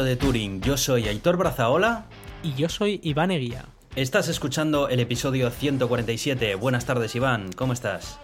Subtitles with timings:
[0.00, 0.62] De Turing.
[0.62, 2.06] Yo soy Aitor Brazaola.
[2.42, 3.66] Y yo soy Iván Eguía.
[3.94, 6.54] Estás escuchando el episodio 147.
[6.54, 7.52] Buenas tardes, Iván.
[7.52, 8.18] ¿Cómo estás?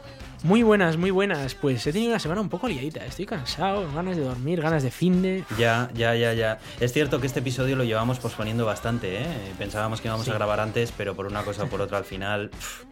[0.44, 1.54] Muy buenas, muy buenas.
[1.54, 3.04] Pues he tenido una semana un poco liadita.
[3.04, 5.44] Estoy cansado, ganas de dormir, ganas de fin de.
[5.58, 6.58] Ya, ya, ya, ya.
[6.80, 9.26] Es cierto que este episodio lo llevamos posponiendo bastante, ¿eh?
[9.58, 10.30] Pensábamos que íbamos Sí.
[10.30, 12.48] a grabar antes, pero por una cosa o por otra al final.
[12.48, 12.84] pff.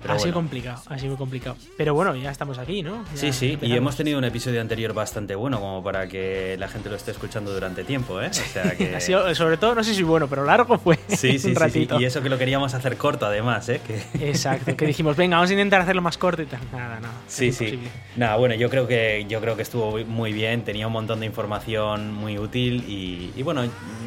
[0.00, 1.56] Pero ha sido complicado, ha sido muy complicado.
[1.76, 3.04] Pero bueno, ya estamos aquí, ¿no?
[3.14, 6.68] Ya Sí, sí, y hemos tenido un episodio anterior bastante bueno, como para que la
[6.68, 8.28] gente lo esté escuchando durante tiempo, ¿eh?
[8.28, 8.90] O sea que.
[9.00, 10.98] Ha sido, sobre todo, no sé si bueno, pero largo fue.
[11.08, 11.88] Sí, sí, un sí, sí.
[11.98, 13.80] Y eso que lo queríamos hacer corto, además, ¿eh?
[13.86, 14.02] Que...
[14.30, 16.60] Exacto, que dijimos, venga, vamos a intentar hacerlo más corto y tal.
[16.72, 17.14] Nada, nada.
[17.28, 17.78] Sí, es sí.
[18.16, 21.26] Nada, bueno, yo creo que yo creo que estuvo muy bien, tenía un montón de
[21.26, 23.62] información muy útil y, y bueno,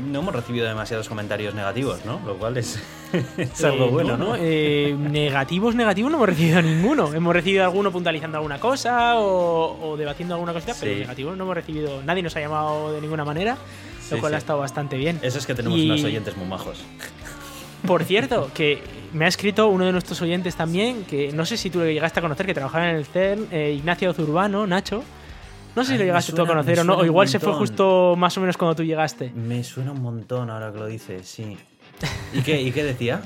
[0.06, 2.20] no hemos recibido demasiados comentarios negativos, ¿no?
[2.26, 2.80] Lo cual es,
[3.38, 4.36] es algo Eh, bueno, ¿no?
[4.38, 7.14] Eh, negativos, negativos no hemos recibido ninguno.
[7.14, 11.56] Hemos recibido alguno puntualizando alguna cosa o, o debatiendo alguna cosita, pero negativos no hemos
[11.56, 12.02] recibido.
[12.04, 13.58] Nadie nos ha llamado de ninguna manera,
[14.02, 14.36] Sí, lo cual sí.
[14.36, 15.20] ha estado bastante bien.
[15.22, 16.84] Eso es que tenemos Y- unos oyentes muy majos.
[17.88, 21.70] Por cierto, que me ha escrito uno de nuestros oyentes también, que no sé si
[21.70, 25.04] tú lo llegaste a conocer, que trabajaba en el CERN, eh, Ignacio Zurbano, Nacho.
[25.76, 27.52] No sé Ay, si lo llegaste tú a conocer o no, o igual se fue
[27.54, 29.32] justo más o menos cuando tú llegaste.
[29.36, 31.58] Me suena un montón ahora que lo dices, sí.
[32.34, 33.22] ¿Y qué, y qué decía?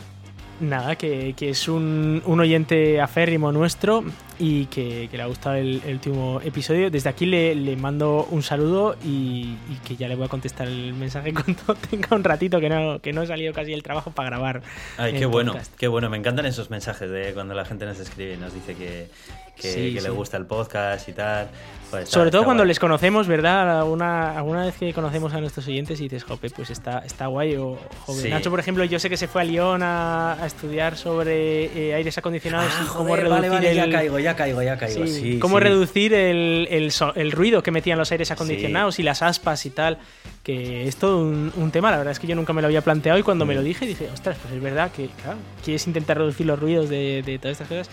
[0.60, 4.04] Nada, que, que es un, un oyente aférrimo nuestro
[4.40, 6.90] y que, que le ha gustado el, el último episodio.
[6.92, 10.68] Desde aquí le, le mando un saludo y, y que ya le voy a contestar
[10.68, 14.12] el mensaje cuando tenga un ratito que no, que no he salido casi del trabajo
[14.12, 14.62] para grabar.
[14.98, 15.76] Ay, qué bueno, podcast.
[15.76, 16.10] qué bueno.
[16.10, 19.10] Me encantan esos mensajes de cuando la gente nos escribe y nos dice que,
[19.56, 21.50] que, Sí, que le gusta el podcast y tal.
[21.86, 22.68] Está- Sobre todo cuando guay.
[22.68, 23.80] les conocemos, ¿verdad?
[23.80, 27.56] Alguna, alguna vez que conocemos a nuestros oyentes y dices, jope, pues está, está guay.
[27.56, 27.78] O,
[28.08, 28.30] Sí.
[28.30, 31.94] Nacho, por ejemplo, yo sé que se fue a Lyon a, a estudiar sobre eh,
[31.94, 35.06] aires acondicionados Ah, y cómo joder, reducir vale, vale, ya caigo, ya caigo, ya caigo.
[35.06, 35.64] Sí, Sí, cómo sí.
[35.64, 39.70] reducir el, el so- el ruido que metían los aires acondicionados y las aspas y
[39.70, 39.98] tal.
[40.44, 42.82] Que es todo un, un tema, la verdad es que yo nunca me lo había
[42.82, 43.58] planteado y cuando me Mm.
[43.58, 47.22] lo dije dije, ostras, pues es verdad que claro, quieres intentar reducir los ruidos de,
[47.26, 47.90] de todas estas cosas.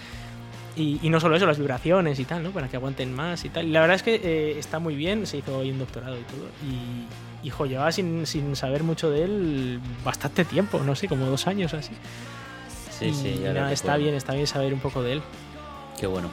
[0.77, 2.51] Y, y no solo eso, las vibraciones y tal, ¿no?
[2.51, 3.67] Para que aguanten más y tal.
[3.67, 6.23] Y la verdad es que eh, está muy bien, se hizo hoy un doctorado y
[6.23, 6.47] todo.
[6.69, 11.47] Y, hijo, llevaba sin, sin saber mucho de él bastante tiempo, no sé, como dos
[11.47, 11.93] años así.
[12.99, 15.13] Sí, y, sí, y ya nada, lo está bien, está bien saber un poco de
[15.15, 15.23] él.
[15.99, 16.31] Qué bueno.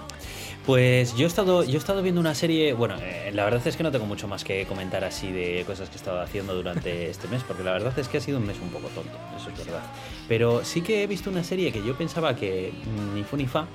[0.65, 2.73] Pues yo he estado, yo he estado viendo una serie.
[2.73, 5.89] Bueno, eh, la verdad es que no tengo mucho más que comentar así de cosas
[5.89, 8.45] que he estado haciendo durante este mes, porque la verdad es que ha sido un
[8.45, 9.81] mes un poco tonto, eso es verdad.
[10.27, 12.71] Pero sí que he visto una serie que yo pensaba que
[13.15, 13.67] ni fu ni fa.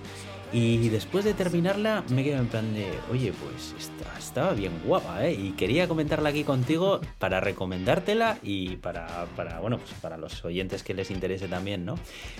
[0.58, 5.26] Y después de terminarla me quedé en plan de, oye, pues esta- estaba bien guapa,
[5.26, 5.32] ¿eh?
[5.34, 10.82] Y quería comentarla aquí contigo para recomendártela y para, para, bueno, pues para los oyentes
[10.82, 11.96] que les interese también, ¿no?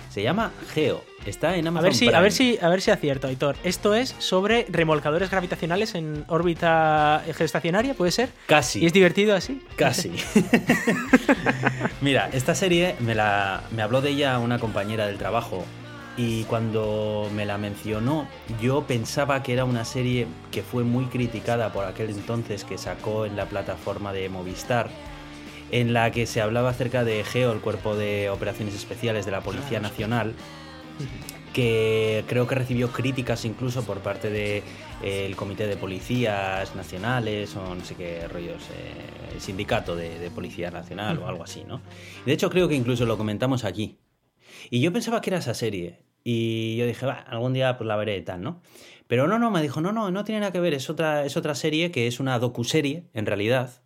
[0.09, 2.89] Se llama Geo, está en A Amazon ver, si, a ver si a ver si
[2.89, 3.55] acierto, Aitor.
[3.63, 8.29] Esto es sobre remolcadores gravitacionales en órbita geoestacionaria, ¿puede ser?
[8.47, 8.79] Casi.
[8.81, 9.61] ¿Y es divertido así?
[9.75, 10.11] Casi.
[12.01, 15.63] Mira, esta serie me, la, me habló de ella una compañera del trabajo
[16.17, 18.27] y cuando me la mencionó
[18.59, 23.25] yo pensaba que era una serie que fue muy criticada por aquel entonces que sacó
[23.25, 24.89] en la plataforma de Movistar
[25.71, 29.41] en la que se hablaba acerca de GEO, el Cuerpo de Operaciones Especiales de la
[29.41, 29.79] Policía.
[29.79, 30.33] Nacional,
[31.53, 34.63] que creo que recibió críticas incluso por parte del
[35.01, 39.95] de, eh, el Comité de Policías Nacionales o no sé qué rollos, eh, el sindicato
[39.95, 41.81] de, de Policía Nacional o algo así, ¿no?
[42.25, 43.97] De hecho creo que incluso lo comentamos aquí.
[44.69, 48.17] Y yo pensaba que era esa serie y yo dije, algún día pues la veré
[48.17, 48.59] y tal, ¿no?
[49.07, 51.37] Pero no, no, me dijo, no, no, no tiene nada que ver, es otra, es
[51.37, 53.81] otra serie que es una docuserie, en realidad,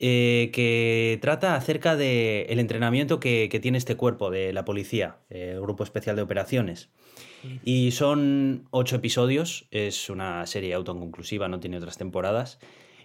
[0.00, 5.18] eh, que trata acerca del el entrenamiento que, que tiene este cuerpo de la policía,
[5.30, 6.88] el Grupo Especial de Operaciones.
[7.62, 12.58] Y son ocho episodios, es una serie autoconclusiva, no tiene otras temporadas.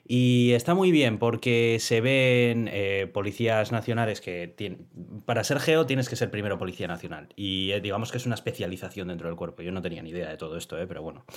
[0.09, 4.88] Y está muy bien porque se ven eh, policías nacionales que tienen...
[5.25, 7.27] Para ser geo tienes que ser primero policía nacional.
[7.36, 9.63] Y eh, digamos que es una especialización dentro del cuerpo.
[9.63, 11.25] Yo no tenía ni idea de todo esto, eh, pero bueno.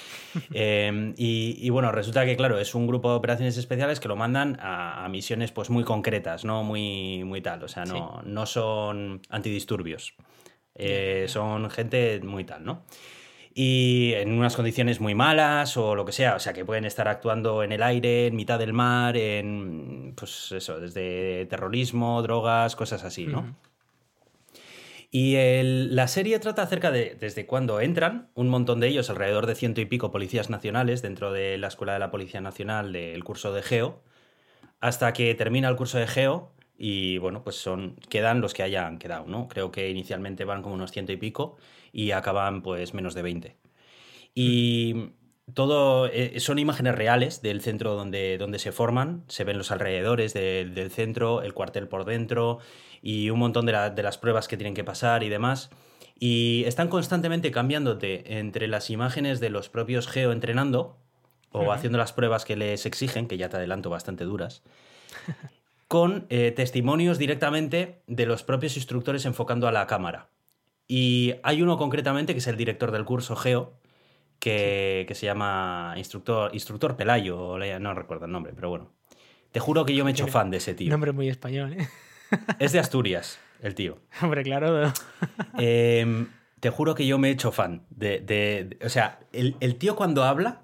[0.53, 4.17] Eh, y, y, bueno, resulta que, claro, es un grupo de operaciones especiales que lo
[4.17, 7.63] mandan a, a misiones pues muy concretas, no muy, muy tal.
[7.63, 10.15] O sea, no, no son antidisturbios.
[10.75, 12.85] Eh, son gente muy tal, ¿no?
[13.53, 17.09] Y en unas condiciones muy malas o lo que sea, o sea, que pueden estar
[17.09, 23.03] actuando en el aire, en mitad del mar, en, pues eso, desde terrorismo, drogas, cosas
[23.05, 23.57] así, ¿no?
[25.11, 29.47] Y el- la serie trata acerca de desde cuando entran, un montón de ellos, alrededor
[29.47, 33.25] de ciento y pico policías nacionales dentro de la Escuela de la Policía Nacional del
[33.25, 34.03] curso de Geo,
[34.81, 38.99] hasta que termina el curso de Geo y bueno, pues son, quedan los que hayan
[38.99, 39.49] quedado, ¿no?
[39.49, 41.57] Creo que inicialmente van como unos ciento y pico
[41.93, 43.57] y acaban pues menos de 20.
[44.35, 45.13] Y
[45.55, 50.33] todo eh, son imágenes reales del centro donde, donde se forman, se ven los alrededores
[50.35, 52.59] del centro, el cuartel por dentro
[53.03, 55.71] y un montón de, de, las pruebas que tienen que pasar y demás.
[56.19, 60.99] Y están constantemente cambiándote entre las imágenes de los propios Geo entrenando
[61.53, 64.63] o haciendo las pruebas que les exigen, que ya te adelanto bastante duras,
[65.89, 70.29] con eh, testimonios directamente de los propios instructores enfocando a la cámara.
[70.93, 73.75] Y hay uno concretamente que es el director del curso Geo,
[74.41, 78.91] que, se llama instructor, instructor Pelayo, no recuerdo el nombre, pero bueno.
[79.53, 80.91] Te juro que yo me he hecho fan de ese tío.
[80.91, 81.89] Nombre muy español, ¿eh?
[82.59, 83.99] Es de Asturias, el tío.
[84.21, 84.93] Hombre, claro.
[85.59, 86.27] Em,
[86.59, 88.77] te juro que yo me he hecho fan de.
[88.85, 90.63] o sea, el, tío cuando habla.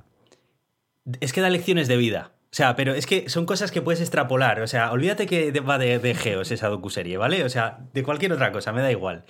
[1.21, 2.33] Es que da lecciones de vida.
[2.47, 4.61] O sea, pero es que son cosas que puedes extrapolar.
[4.61, 7.45] O sea, olvídate que va de, de Geos esa docuserie, ¿vale?
[7.45, 9.25] O sea, de cualquier otra cosa, me da igual.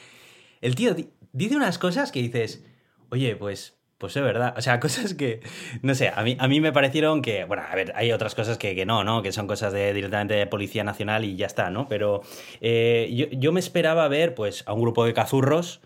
[0.60, 0.94] El tío
[1.32, 2.64] dice unas cosas que dices,
[3.10, 4.54] oye, pues pues es verdad.
[4.56, 5.40] O sea, cosas que.
[5.82, 7.44] No sé, a mí, a mí me parecieron que.
[7.44, 9.22] Bueno, a ver, hay otras cosas que, no, ¿no?
[9.22, 11.88] Que son cosas de directamente de Policía Nacional y ya está, ¿no?
[11.88, 12.22] Pero
[12.60, 15.80] eh, yo, me esperaba ver, pues, a un grupo de cazurros,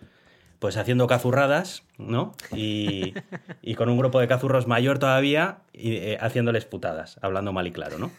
[0.59, 2.33] pues haciendo cazurradas, ¿no?
[2.53, 3.15] Y,
[3.77, 7.99] con un grupo de cazurros mayor todavía, y, eh, haciéndoles putadas, hablando mal y claro,
[7.99, 8.11] ¿no?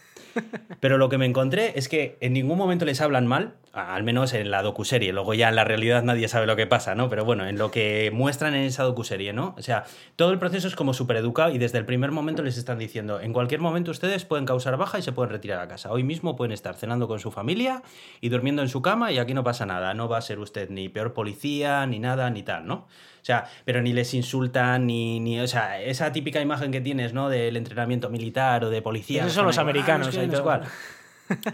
[0.80, 4.34] Pero lo que me encontré es que en ningún momento les hablan mal, al menos
[4.34, 5.12] en la docuserie.
[5.12, 7.08] Luego ya en la realidad nadie sabe lo que pasa, ¿no?
[7.08, 9.54] Pero bueno, en lo que muestran en esa docuserie, ¿no?
[9.56, 9.84] O sea,
[10.16, 13.20] todo el proceso es como súper educado y desde el primer momento les están diciendo,
[13.20, 15.90] en cualquier momento ustedes pueden causar baja y se pueden retirar a casa.
[15.90, 17.82] Hoy mismo pueden estar cenando con su familia
[18.20, 19.94] y durmiendo en su cama y aquí no pasa nada.
[19.94, 22.86] No va a ser usted ni peor policía, ni nada, ni tal, ¿no?
[23.22, 25.38] O sea, pero ni les insultan, ni, ni.
[25.38, 27.28] O sea, esa típica imagen que tienes, ¿no?
[27.28, 29.22] Del entrenamiento militar o de policía.
[29.22, 30.60] Esos son los americanos, no,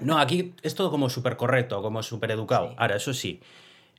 [0.01, 2.75] no, aquí es todo como súper correcto, como súper educado.
[2.79, 3.41] Ahora, eso sí,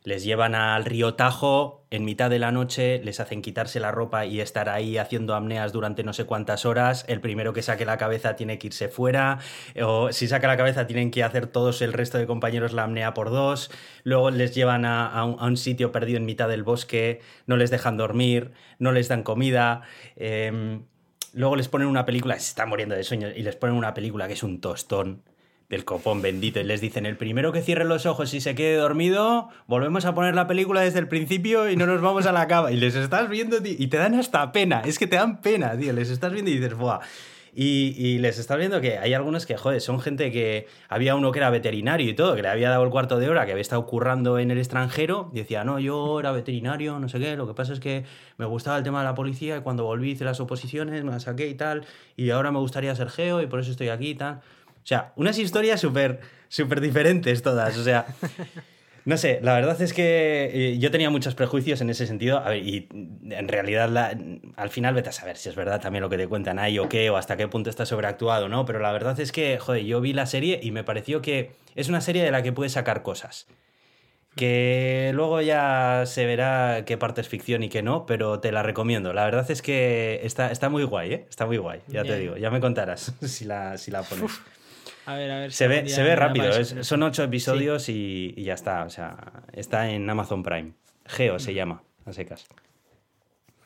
[0.03, 4.25] les llevan al río Tajo en mitad de la noche, les hacen quitarse la ropa
[4.25, 7.03] y estar ahí haciendo apneas durante no sé cuántas horas.
[7.07, 9.39] El primero que saque la cabeza tiene que irse fuera,
[9.81, 13.13] o si saca la cabeza tienen que hacer todos el resto de compañeros la apnea
[13.13, 13.71] por dos.
[14.03, 18.51] Luego les llevan a, un, sitio perdido en mitad del bosque, no les dejan dormir,
[18.77, 19.81] no les dan comida.
[20.15, 20.85] Em,
[21.33, 24.27] luego les ponen una película, se están muriendo de sueño, y les ponen una película
[24.27, 25.23] que es un tostón
[25.69, 28.75] del copón bendito y les dicen el primero que cierre los ojos y se quede
[28.75, 32.47] dormido, volvemos a poner la película desde el principio y no nos vamos a la
[32.47, 32.71] cama.
[32.71, 35.93] Y les estás viendo y te dan hasta pena, es que te dan pena, tío,
[35.93, 36.99] les estás viendo y dices, ¡buah!
[37.53, 41.39] Y, les estás viendo que hay algunos que, joder, son gente que había uno que
[41.39, 43.85] era veterinario y todo, que le había dado el cuarto de hora, que había estado
[43.85, 47.53] currando en el extranjero, y decía, no, yo era veterinario, no sé qué, lo que
[47.53, 48.05] pasa es que
[48.37, 51.23] me gustaba el tema de la policía y cuando volví hice las oposiciones, me las
[51.23, 54.15] saqué y tal, y ahora me gustaría ser geo y por eso estoy aquí y
[54.15, 54.41] tal.
[54.89, 57.77] O sea, unas historias súper súper diferentes todas.
[57.77, 58.07] O sea,
[59.05, 62.39] no sé, la verdad es que eh, yo tenía muchos prejuicios en ese sentido.
[62.39, 62.89] A ver, y
[63.29, 64.17] en realidad
[64.55, 66.89] al final vete a saber si es verdad también lo que te cuentan ahí o
[66.89, 68.65] qué, o hasta qué punto está sobreactuado, ¿no?
[68.65, 71.87] Pero la verdad es que, joder, yo vi la serie y me pareció que es
[71.87, 73.45] una serie de la que puedes sacar cosas.
[74.35, 78.63] Que luego ya se verá qué parte es ficción y qué no, pero te la
[78.63, 79.13] recomiendo.
[79.13, 81.25] La verdad es que está, está muy guay, ¿eh?
[81.29, 82.37] Está muy guay, ya te digo.
[82.37, 84.31] Ya me contarás si la, si la pones.
[85.09, 85.51] A ver, a ver.
[85.51, 88.83] Se ve, se ve rápido, son ocho episodios y, ya está.
[88.83, 89.17] O sea,
[89.53, 90.73] está en Amazon Prime.
[91.07, 92.45] Geo se llama, a secas.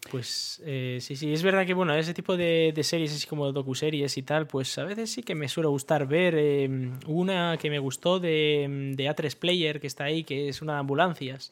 [0.10, 4.18] Pues eh, sí, sí, es verdad que bueno, ese tipo de, series, así como docuseries
[4.18, 6.36] y tal, pues a veces sí que me suele gustar ver.
[6.38, 6.70] Eh,
[7.08, 10.80] una que me gustó de, de A3 Player, que está ahí, que es una de
[10.80, 11.52] ambulancias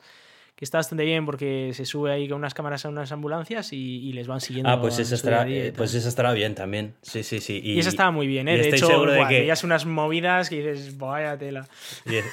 [0.62, 4.14] que está bastante bien porque se sube ahí con unas cámaras a unas ambulancias y,
[4.14, 4.70] les van siguiendo.
[4.70, 6.94] Ah, pues esa, estará, pues esa estará bien también.
[7.02, 7.60] Sí, sí, sí.
[7.64, 8.60] Y, esa estaba muy bien, ¿eh?
[8.60, 9.52] De hecho, seguro de que...
[9.64, 11.68] unas movidas que dices, vaya tela.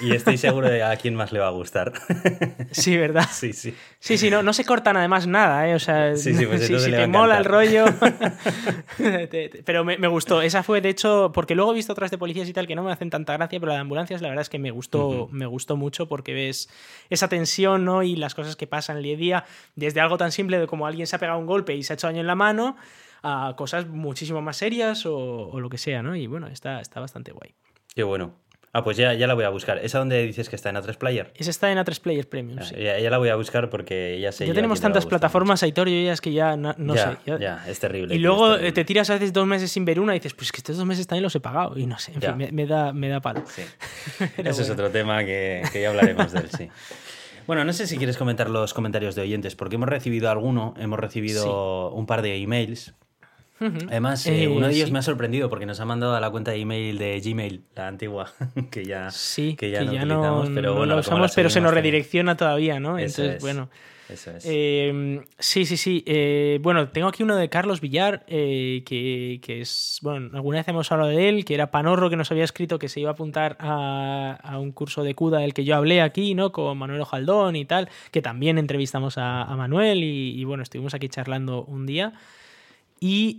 [0.02, 1.94] Y, estoy seguro de a quién más le va a gustar.
[2.70, 3.24] Sí, ¿verdad?
[3.32, 3.74] Sí, sí.
[3.98, 5.74] Sí, sí, no, no se cortan además nada, ¿eh?
[5.74, 7.86] O sea, sí, sí, pues si, te mola el rollo.
[9.64, 10.42] pero me, gustó.
[10.42, 12.82] Esa fue, de hecho, porque luego he visto otras de policías y tal que no
[12.82, 15.46] me hacen tanta gracia, pero la de ambulancias, la verdad es que me gustó, me
[15.46, 16.68] gustó mucho porque ves
[17.08, 18.02] esa tensión, ¿no?
[18.02, 19.44] Y las cosas que pasan el día a día,
[19.76, 21.94] desde algo tan simple de como alguien se ha pegado un golpe y se ha
[21.94, 22.76] hecho daño en la mano,
[23.22, 26.14] a cosas muchísimo más serias o, lo que sea, ¿no?
[26.16, 27.54] Y bueno, está, está bastante guay.
[27.94, 28.34] Qué bueno.
[28.72, 29.78] Ah, pues ya, ya la voy a buscar.
[29.78, 31.32] ¿Esa donde dices que está en A3 Player?
[31.34, 32.58] Esa está en A3 Player Premium.
[32.60, 32.74] Ah, sí.
[32.76, 34.46] ya, la voy a buscar porque ya sé.
[34.46, 37.16] Ya tenemos tantas plataformas, Aitor, ya es que ya no, sé.
[37.40, 38.14] Ya, es terrible.
[38.14, 40.52] Y luego eh, te tiras a veces dos meses sin ver una y dices, pues
[40.52, 41.78] que estos dos meses también los he pagado.
[41.78, 43.42] Y no sé, en fin, me, da, me da palo.
[43.46, 43.62] Sí.
[44.36, 46.68] Ese es otro tema que, que ya hablaremos de él, sí.
[47.48, 50.98] Bueno, no sé si quieres comentar los comentarios de oyentes, porque hemos recibido alguno, hemos
[50.98, 52.92] recibido un par de emails.
[53.58, 56.50] Además, eh, uno de ellos me ha sorprendido porque nos ha mandado a la cuenta
[56.50, 58.30] de email de Gmail, la antigua,
[58.70, 62.36] que ya, sí, que ya, no, utilizamos, pero bueno, lo usamos, pero se nos redirecciona
[62.36, 62.98] todavía, ¿no?
[62.98, 63.70] Entonces, bueno.
[64.08, 64.44] Eso es.
[64.46, 66.02] Eh, sí, sí, sí.
[66.06, 70.90] Eh, bueno, tengo aquí uno de Carlos Villar, eh, que, es, bueno, alguna vez hemos
[70.90, 73.56] hablado de él, que era Panorro, que nos había escrito que se iba a apuntar
[73.60, 76.52] a, un curso de CUDA del que yo hablé aquí, ¿no?
[76.52, 81.64] Con Manuel Ojaldón y tal, que también entrevistamos a, Manuel y, bueno, estuvimos aquí charlando
[81.64, 82.12] un día.
[83.00, 83.36] Y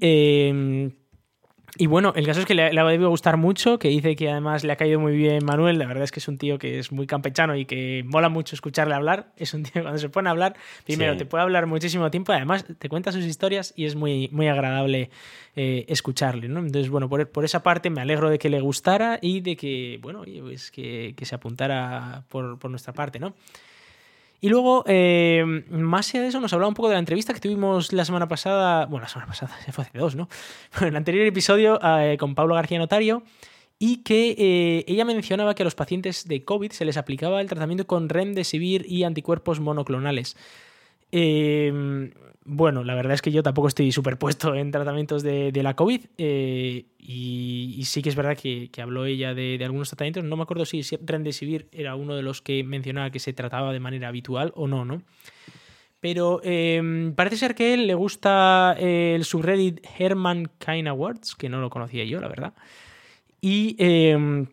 [1.77, 4.29] y bueno, el caso es que le, le, ha debido gustar mucho, que dice que
[4.29, 5.77] además le ha caído muy bien Manuel.
[5.77, 8.55] La verdad es que es un tío que es muy campechano y que mola mucho
[8.55, 9.31] escucharle hablar.
[9.37, 12.33] Es un tío que cuando se pone a hablar, primero te puede hablar muchísimo tiempo,
[12.33, 15.09] además te cuenta sus historias y es muy, muy agradable
[15.55, 16.47] eh, escucharle.
[16.47, 16.59] ¿no?
[16.59, 19.99] Entonces, bueno, por, por, esa parte me alegro de que le gustara y de que,
[20.01, 23.33] bueno, pues que, que se apuntara por, por nuestra parte, ¿no?
[24.41, 27.41] Y luego, eh, más allá de eso, nos hablaba un poco de la entrevista que
[27.41, 30.29] tuvimos la semana pasada, bueno, la semana pasada, se fue hace dos, ¿no?
[30.79, 33.23] en el anterior episodio eh, con Pablo García Notario,
[33.79, 37.47] y que eh, ella mencionaba que a los pacientes de COVID se les aplicaba el
[37.47, 40.35] tratamiento con remdesivir y anticuerpos monoclonales.
[41.11, 42.11] Eh,
[42.45, 46.85] bueno, la verdad es que yo tampoco estoy superpuesto en tratamientos de, la COVID eh,
[46.97, 50.23] y, sí que es verdad que, habló ella de, algunos tratamientos.
[50.23, 53.79] No me acuerdo si Remdesivir era uno de los que mencionaba que se trataba de
[53.79, 55.03] manera habitual o no, ¿no?
[55.99, 61.49] Pero em, parece ser que a él le gusta el subreddit Herman Kind Awards, que
[61.49, 62.53] no lo conocía yo, la verdad.
[63.41, 64.47] Y em,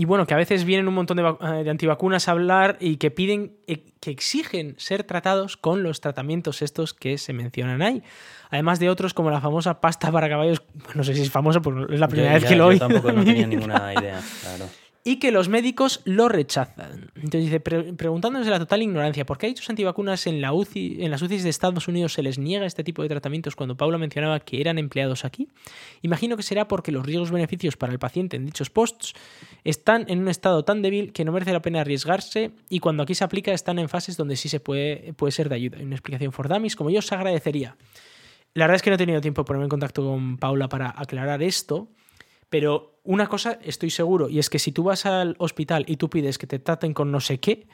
[0.00, 3.10] y bueno, que a veces vienen un montón de, eh, antivacunas a hablar y que
[3.10, 8.02] piden, eh, que exigen ser tratados con los tratamientos estos que se mencionan ahí.
[8.48, 10.62] Además de otros como la famosa pasta para caballos,
[10.94, 12.80] no sé si es famosa, porque es la primera vez que lo oigo.
[12.80, 14.70] Yo tampoco no tenía ninguna idea, claro
[15.02, 17.10] y que los médicos lo rechazan.
[17.14, 20.98] Entonces dice, preguntándonos de la total ignorancia, ¿por qué a dichos antivacunas en, la UCI,
[21.00, 23.96] en las UCIs de Estados Unidos se les niega este tipo de tratamientos cuando Paula
[23.96, 25.48] mencionaba que eran empleados aquí?
[26.02, 29.14] Imagino que será porque los riesgos-beneficios para el paciente en dichos posts
[29.64, 33.14] están en un estado tan débil que no merece la pena arriesgarse y cuando aquí
[33.14, 35.78] se aplica están en fases donde sí se puede, puede ser de ayuda.
[35.80, 37.76] Una explicación for dummies, como yo os agradecería.
[38.52, 40.92] La verdad es que no he tenido tiempo de ponerme en contacto con Paula para
[40.96, 41.88] aclarar esto,
[42.50, 46.10] pero una cosa estoy seguro, y es que si tú vas al hospital y tú
[46.10, 47.66] pides que te traten con no sé qué,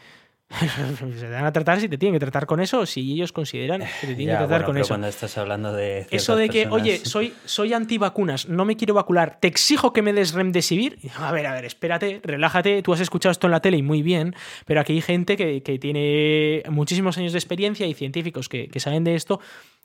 [0.61, 3.33] se te van a tratar si te tienen que tratar con eso o si ellos
[3.33, 4.89] consideran que te tienen que tratar con eso.
[4.89, 6.07] Cuando estás hablando de.
[6.11, 10.13] Eso de que, oye, soy, soy antivacunas, no me quiero vacunar, te exijo que me
[10.13, 10.99] des remdesivir.
[11.17, 12.81] A ver, a ver, espérate, relájate.
[12.83, 15.61] Tú has escuchado esto en la tele y muy bien, pero aquí hay gente que,
[15.81, 19.41] tiene muchísimos años de experiencia y científicos que, que saben de esto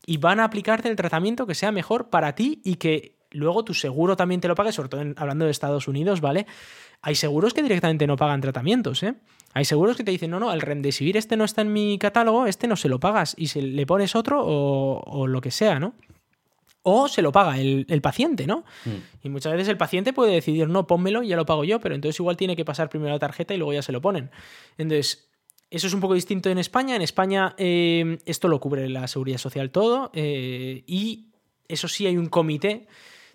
[0.06, 3.74] y van a aplicarte el tratamiento que sea mejor para ti y que luego tu
[3.74, 6.46] seguro también te lo pague, sobre todo hablando de Estados Unidos, ¿vale?
[7.02, 9.16] Hay seguros que directamente no pagan tratamientos, ¿eh?
[9.54, 12.46] Hay seguros que te dicen, no, no, el Remdesivir este no está en mi catálogo,
[12.46, 15.94] este no se lo pagas y se le pones otro o, lo que sea, ¿no?
[16.84, 18.64] O se lo paga el, paciente, ¿no?
[18.86, 19.26] Mm.
[19.26, 21.96] Y muchas veces el paciente puede decidir, no, pónmelo y ya lo pago yo, pero
[21.96, 24.32] entonces igual tiene que pasar primero la tarjeta y luego ya se lo ponen.
[24.78, 25.32] Entonces,
[25.70, 26.96] eso es un poco distinto en España.
[26.96, 31.28] En España eh, esto lo cubre la seguridad social todo eh, y
[31.68, 32.88] eso sí hay un comité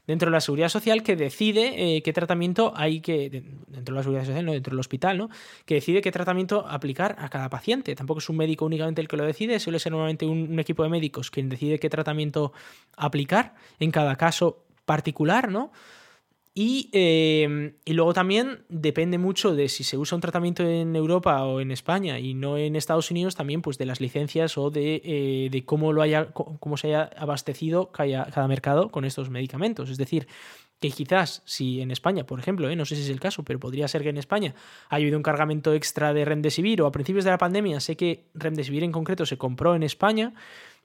[0.06, 3.28] dentro de la seguridad social que decide eh, qué tratamiento hay que,
[3.68, 5.30] dentro de la seguridad social, no dentro del hospital, ¿no?
[5.64, 7.94] que decide qué tratamiento aplicar a cada paciente.
[7.94, 10.88] Tampoco es un médico únicamente el que lo decide, suele ser normalmente un, equipo de
[10.88, 12.52] médicos quien decide qué tratamiento
[12.96, 15.70] aplicar en cada caso particular, ¿no?
[16.58, 21.60] Em, y, luego también depende mucho de si se usa un tratamiento en Europa o
[21.60, 25.62] en España y no en Estados Unidos, también pues de las licencias o de, eh,
[25.66, 29.90] cómo, lo haya, cómo se haya abastecido cada, cada mercado con estos medicamentos.
[29.90, 30.28] Es decir,
[30.80, 32.76] que quizás si en España, por ejemplo, ¿eh?
[32.76, 34.54] no sé si es el caso, pero podría ser que en España
[34.88, 38.24] haya habido un cargamento extra de Remdesivir o a principios de la pandemia sé que
[38.34, 40.34] Remdesivir en concreto se compró en España,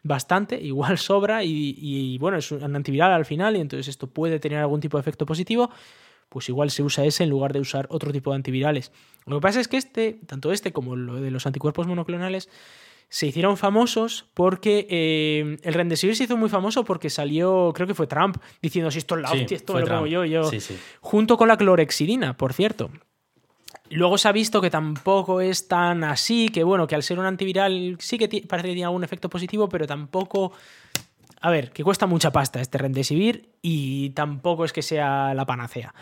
[0.04, 4.60] bastante, igual sobra y, bueno, es un antiviral al final y entonces esto puede tener
[4.60, 5.70] algún tipo de efecto positivo,
[6.30, 8.92] pues igual se usa ese en lugar de usar otro tipo de antivirales.
[9.26, 12.50] Lo que pasa es que este, tanto este como lo de los anticuerpos monoclonales,
[13.12, 17.94] se hicieron famosos porque eh, el Remdesivir se hizo muy famoso porque salió, creo que
[17.94, 20.50] fue Trump, diciendo si esto es la hostia, esto lo pongo yo, yo.
[21.02, 22.90] Junto con la clorexidina, por cierto.
[23.92, 27.26] Luego se ha visto que tampoco es tan así, que bueno, que al ser un
[27.26, 30.54] antiviral sí que parece que tiene algún efecto positivo, pero tampoco...
[31.44, 35.94] A ver, que cuesta mucha pasta este Remdesivir y tampoco es que sea la panacea.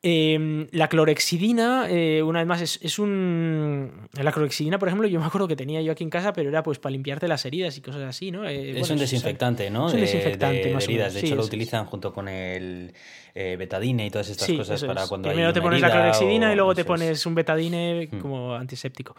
[0.00, 4.08] Em, la clorexidina, eh, una vez más, es, un.
[4.12, 6.62] La clorexidina, por ejemplo, yo me acuerdo que tenía yo aquí en casa, pero era
[6.62, 8.48] pues para limpiarte las heridas y cosas así, ¿no?
[8.48, 9.88] Eh, es un desinfectante, ¿no?
[9.88, 11.14] Es un desinfectante, más heridas.
[11.14, 12.94] De hecho, lo utilizan junto con el
[13.34, 16.76] eh, betadine y todas estas cosas para cuando Primero te pones la clorexidina y luego
[16.76, 18.18] te pones un betadine hmm.
[18.20, 19.16] como antiséptico.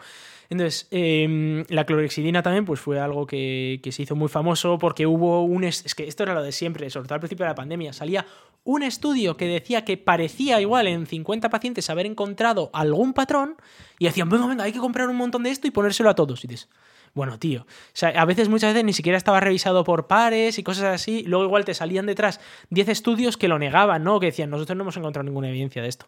[0.48, 5.44] Entonces, em, la clorexidina también pues fue algo que, se hizo muy famoso porque hubo
[5.44, 5.62] un...
[5.64, 7.92] Es que esto era lo de siempre, sobre todo al principio de la pandemia.
[7.92, 8.26] Salía
[8.64, 13.56] un estudio que decía que parecía igual en 50 pacientes haber encontrado algún patrón
[13.98, 16.44] y decían, venga, venga, hay que comprar un montón de esto y ponérselo a todos.
[16.44, 16.68] Y dices,
[17.14, 20.62] bueno, tío, o sea, a veces, muchas veces ni siquiera estaba revisado por pares y
[20.62, 21.24] cosas así.
[21.26, 24.20] Luego igual te salían detrás 10 estudios que lo negaban, ¿no?
[24.20, 26.06] Que decían, nosotros no hemos encontrado ninguna evidencia de esto.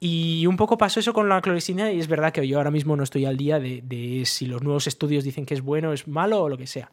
[0.00, 2.96] Y un poco pasó eso con la clorexidina y es verdad que yo ahora mismo
[2.96, 6.42] no estoy al día de, si los nuevos estudios dicen que es bueno, es malo
[6.42, 6.90] o lo que sea.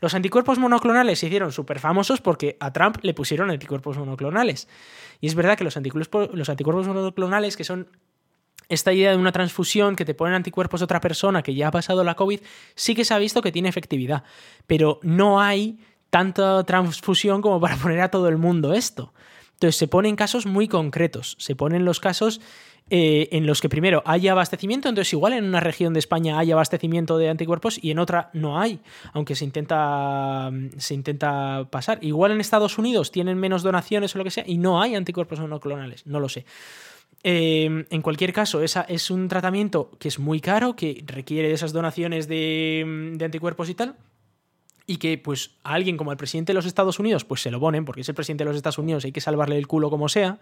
[0.00, 4.68] Los anticuerpos monoclonales se hicieron súper famosos porque a Trump le pusieron anticuerpos monoclonales.
[5.20, 7.88] Y es verdad que los anticuerpos, los anticuerpos monoclonales, que son
[8.68, 11.70] esta idea de una transfusión que te ponen anticuerpos de otra persona que ya ha
[11.70, 12.40] pasado la COVID,
[12.74, 14.24] sí que se ha visto que tiene efectividad.
[14.66, 15.78] Pero no hay
[16.10, 19.12] tanta transfusión como para poner a todo el mundo esto.
[19.54, 21.36] Entonces se pone en casos muy concretos.
[21.38, 22.40] Se ponen los casos
[22.88, 26.52] eh, en los que primero hay abastecimiento, entonces igual en una región de España hay
[26.52, 28.78] abastecimiento de anticuerpos y en otra no hay,
[29.12, 31.98] aunque se intenta, se intenta pasar.
[32.02, 35.40] Igual en Estados Unidos tienen menos donaciones o lo que sea y no hay anticuerpos
[35.40, 36.46] monoclonales, no lo sé.
[37.24, 41.54] Eh, en cualquier caso, esa es un tratamiento que es muy caro, que requiere de
[41.54, 43.96] esas donaciones de, de anticuerpos y tal
[44.86, 47.58] y que pues a alguien como el presidente de los Estados Unidos pues se lo
[47.58, 50.08] ponen porque es el presidente de los Estados Unidos hay que salvarle el culo como
[50.08, 50.38] sea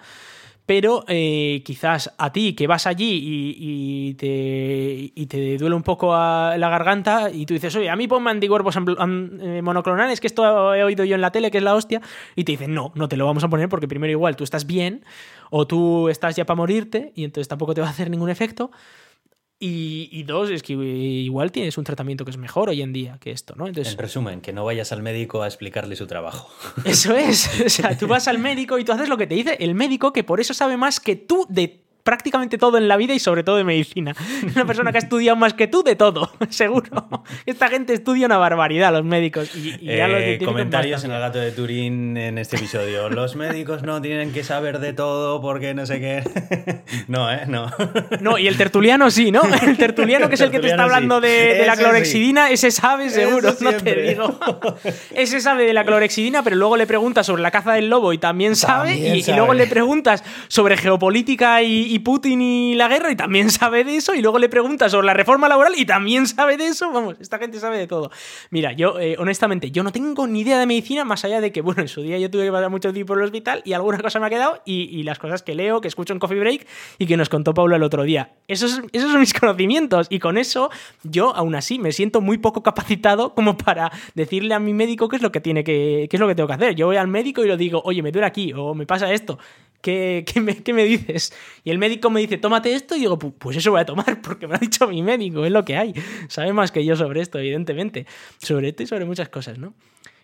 [0.67, 6.13] pero eh, quizás a ti que vas allí y, te, y, te, duele un poco
[6.13, 10.83] la garganta y tú dices, oye, a mí ponme anticuerpos eh, monoclonales, que esto he
[10.83, 12.01] oído yo en la tele, que es la hostia,
[12.35, 14.67] y te dicen, no, no te lo vamos a poner porque primero igual tú estás
[14.67, 15.05] bien
[15.51, 18.71] o tú estás ya para morirte y entonces tampoco te va a hacer ningún efecto.
[19.61, 23.31] Y, dos, es que igual tienes un tratamiento que es mejor hoy en día que
[23.31, 23.67] esto, ¿no?
[23.67, 26.51] Entonces, en resumen, que no vayas al médico a explicarle su trabajo.
[26.85, 27.49] Eso es.
[27.65, 30.13] O sea, tú vas al médico y tú haces lo que te dice el médico,
[30.13, 33.43] que por eso sabe más que tú de prácticamente todo en la vida y sobre
[33.43, 34.15] todo de medicina.
[34.55, 37.25] Una persona que ha estudiado más que tú de todo, seguro.
[37.47, 39.55] Esta gente estudia una barbaridad, los médicos.
[39.57, 43.09] Y, eh, comentarios en el gato de Turín en este episodio.
[43.09, 46.83] Los médicos no tienen que saber de todo porque no sé qué.
[47.09, 47.45] no, ¿eh?
[47.49, 47.71] No.
[48.21, 49.43] No, y el tertuliano sí, ¿no?
[49.63, 53.55] El tertuliano que es el, que te está hablando de, la clorexidina, ese sabe seguro,
[53.61, 54.39] no te digo.
[55.15, 58.19] Ese sabe de la clorexidina, pero luego le preguntas sobre la caza del lobo y
[58.19, 58.95] también sabe.
[58.95, 63.51] y, y, luego le preguntas sobre geopolítica y, y Putin y la guerra y también
[63.51, 64.15] sabe de eso.
[64.15, 66.91] Y luego le pregunta sobre la reforma laboral y también sabe de eso.
[66.91, 68.11] Vamos, esta gente sabe de todo.
[68.51, 71.61] Mira, yo eh, honestamente, yo no tengo ni idea de medicina más allá de que,
[71.61, 73.99] bueno, en su día yo tuve que pasar mucho tiempo en el hospital y alguna
[73.99, 76.67] cosa me ha quedado y, las cosas que leo, que escucho en Coffee Break
[76.99, 78.33] y que nos contó Pablo el otro día.
[78.49, 80.71] Esos, esos son mis conocimientos y con eso
[81.05, 85.17] yo aún así me siento muy poco capacitado como para decirle a mi médico qué
[85.17, 86.75] es lo que tiene que, qué es lo que tengo que hacer.
[86.75, 89.39] Yo voy al médico y le digo, oye, me duele aquí o me pasa esto.
[89.85, 90.25] ¿Qué,
[90.73, 91.35] me, dices?
[91.63, 94.47] Y el médico me dice, tómate esto, y digo, pues eso voy a tomar, porque
[94.47, 95.93] me ha dicho mi médico, es lo que hay.
[96.29, 98.07] Sabe más que yo sobre esto, evidentemente.
[98.39, 99.75] Sobre esto y sobre muchas cosas, ¿no?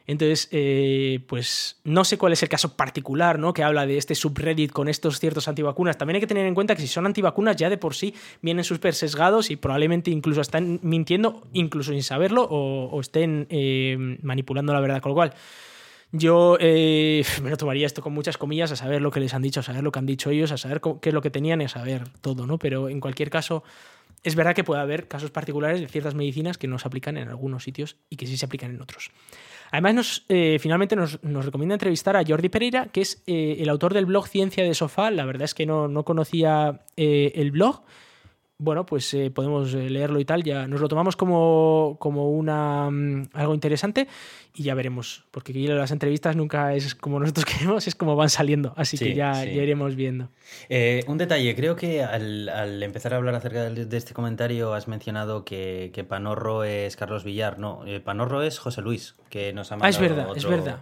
[0.06, 3.52] Entonces, eh, pues no sé cuál es el caso particular, ¿no?
[3.52, 5.98] Que habla de este subreddit con estos ciertos antivacunas.
[5.98, 8.64] También hay que tener en cuenta que si son antivacunas ya de por sí vienen
[8.64, 14.80] súper sesgados y probablemente incluso están mintiendo, incluso sin saberlo, o, estén eh, manipulando la
[14.80, 15.02] verdad.
[15.02, 15.34] Con lo cual,
[16.12, 19.42] yo eh, me lo tomaría esto con muchas comillas, a saber lo que les han
[19.42, 21.60] dicho, a saber lo que han dicho ellos, a saber qué es lo que tenían
[21.60, 22.58] y a saber todo, ¿no?
[22.58, 23.62] Pero en cualquier caso,
[24.22, 27.28] es verdad que puede haber casos particulares de ciertas medicinas que no se aplican en
[27.28, 29.10] algunos sitios y que sí se aplican en otros.
[29.72, 33.94] Además, nos, eh, finalmente nos, recomienda entrevistar a Jordi Pereira, que es eh, el autor
[33.94, 35.10] del blog Ciencia de Sofá.
[35.12, 37.84] La verdad es que no, no conocía el blog
[38.60, 42.90] bueno, pues eh, podemos eh, leerlo y tal, ya nos lo tomamos como, como una,
[42.90, 44.06] mm, algo interesante
[44.54, 48.28] y ya veremos, porque aquí las entrevistas nunca es como nosotros queremos, es como van
[48.28, 50.28] saliendo, así que ya, iremos viendo.
[50.68, 55.44] Eh, un detalle, creo que al, empezar a hablar acerca de, este comentario has mencionado
[55.44, 59.90] que, Panorro es Carlos Villar, no, Panorro es José Luis, que nos ha mandado Ah,
[59.90, 60.80] es verdad, es verdad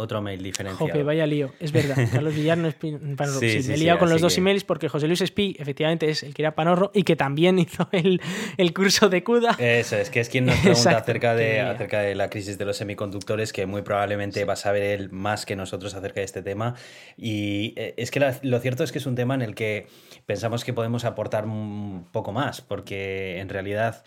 [0.00, 0.86] otro mail diferenciado.
[0.86, 1.52] Jope, vaya lío.
[1.60, 1.96] Es verdad.
[2.12, 3.38] Carlos Villar no es Panorro.
[3.38, 6.34] Sí, me he liado con los dos emails porque José Luis Espí, efectivamente, es el
[6.34, 8.20] que era Panorro y que también hizo el,
[8.56, 9.56] el curso de CUDA.
[9.58, 12.76] Eso, es que es quien nos pregunta acerca, de, acerca de la crisis de los
[12.76, 16.74] semiconductores, que muy probablemente va a saber él más que nosotros acerca de este tema.
[17.16, 19.86] Y eh, es que lo cierto es que es un tema en el que
[20.26, 24.02] pensamos que podemos aportar un poco más, porque en realidad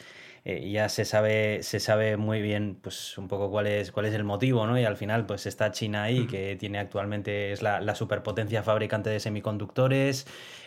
[0.46, 4.14] eh, ya se sabe, se sabe muy bien pues un poco cuál es, cuál es
[4.14, 4.78] el motivo, ¿no?
[4.78, 9.10] Y al final pues está China ahí, que tiene actualmente, es la, la superpotencia fabricante
[9.10, 10.26] de semiconductores,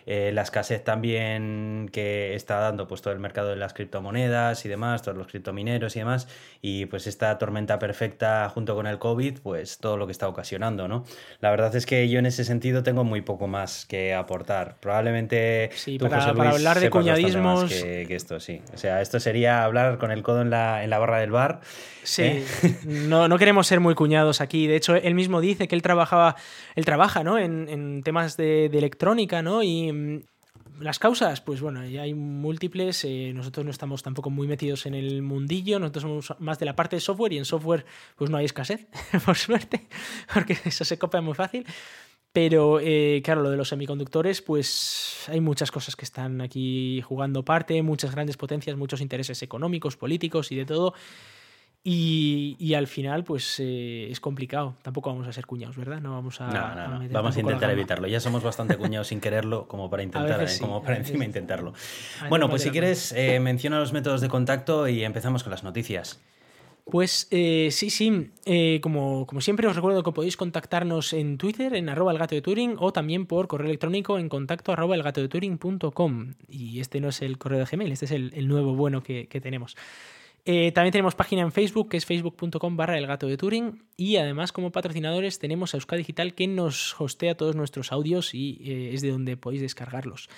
[0.08, 4.68] eh, la escasez también que está dando pues todo el mercado de las criptomonedas y
[4.68, 6.28] demás, todos los criptomineros y demás,
[6.62, 10.86] y pues esta tormenta perfecta junto con el COVID, pues todo lo que está ocasionando,
[10.86, 11.04] ¿no?
[11.40, 14.76] La verdad es que yo en ese sentido tengo muy poco más que aportar.
[14.80, 17.72] Probablemente sí, para, hablar de cuñadismos...
[17.72, 18.62] Que, esto, sí.
[18.72, 21.60] O sea, esto sería hablar con el codo en la, en la barra del bar.
[22.02, 22.44] Sí, ¿eh?
[22.84, 24.66] no, no, queremos ser muy cuñados aquí.
[24.66, 26.36] De hecho, él mismo dice que él trabajaba,
[26.74, 27.38] él trabaja, ¿no?
[27.38, 29.62] En, en temas de, de electrónica, ¿no?
[29.62, 30.20] Y Mm,
[30.80, 33.04] las causas, pues bueno, ya hay múltiples.
[33.04, 35.78] Eh, nosotros no estamos tampoco muy metidos en el mundillo.
[35.78, 38.86] Nosotros somos más de la parte de software y en software, pues no hay escasez,
[39.24, 39.88] por suerte,
[40.32, 41.66] porque eso se copia muy fácil.
[42.36, 47.46] Pero eh, claro, lo de los semiconductores, pues hay muchas cosas que están aquí jugando
[47.46, 50.92] parte, muchas grandes potencias, muchos intereses económicos, políticos y de todo.
[51.82, 54.74] Y, al final, pues eh, es complicado.
[54.82, 56.02] Tampoco vamos a ser cuñados, ¿verdad?
[56.02, 56.48] No vamos a.
[56.48, 58.06] No, no, vamos a intentar evitarlo.
[58.06, 61.72] Ya somos bastante cuñados sin quererlo, como para intentar, eh, como para encima intentarlo.
[62.28, 66.20] Bueno, pues si quieres, menciona los métodos de contacto y empezamos con las noticias.
[66.88, 68.30] Pues sí, sí.
[68.80, 72.42] como, como, siempre, os recuerdo que podéis contactarnos en Twitter, en arroba el gato de
[72.42, 76.34] Turing, o también por correo electrónico en contacto arroba el gato de Turing.com.
[76.48, 79.76] Y este no es el correo de Gmail, este es el, nuevo bueno que, tenemos.
[80.48, 83.82] Eh, también tenemos página en Facebook, que es facebook.com barra el gato de Turing.
[83.96, 88.60] Y además, como patrocinadores, tenemos a Euskadi Digital, que nos hostea todos nuestros audios y
[88.64, 90.28] eh, es de donde podéis descargarlos.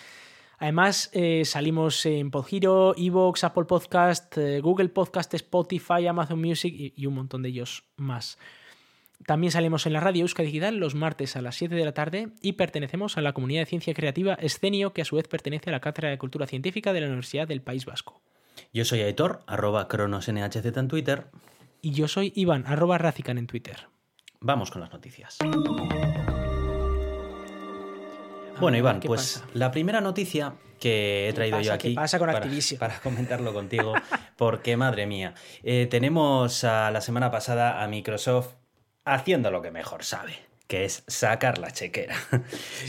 [0.58, 7.14] Además, eh, salimos en Podhero, Evox, Apple Podcast, Google Podcast, Spotify, Amazon Music y, un
[7.14, 8.38] montón de ellos más.
[9.26, 12.28] También salimos en la radio Euskadi Digital los martes a las 7 de la tarde
[12.40, 15.72] y pertenecemos a la comunidad de ciencia creativa Escenio, que a su vez pertenece a
[15.72, 18.20] la Cátedra de Cultura Científica de la Universidad del País Vasco.
[18.72, 21.26] Yo soy Aitor, arroba cronosnhz en Twitter.
[21.80, 23.88] Y yo soy Iván, arroba Razican en Twitter.
[24.40, 25.38] Vamos con las noticias.
[28.60, 32.78] Bueno, Iván, pues la primera noticia que he traído yo aquí pasa con para, Activision?
[32.78, 33.94] para, comentarlo contigo,
[34.36, 38.54] porque madre mía, eh, tenemos a, la semana pasada a Microsoft
[39.04, 42.14] haciendo lo que mejor sabe que es sacar la chequera.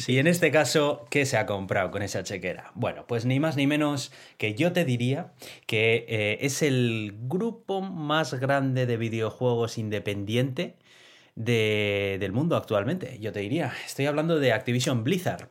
[0.08, 2.72] Y en este caso, ¿qué se ha comprado con esa chequera?
[2.76, 5.32] Bueno, pues ni más ni menos que yo te diría
[5.66, 10.76] que eh, es el grupo más grande de videojuegos independiente
[11.36, 13.18] del mundo actualmente.
[13.20, 15.50] Yo te diría, estoy hablando de Activision Blizzard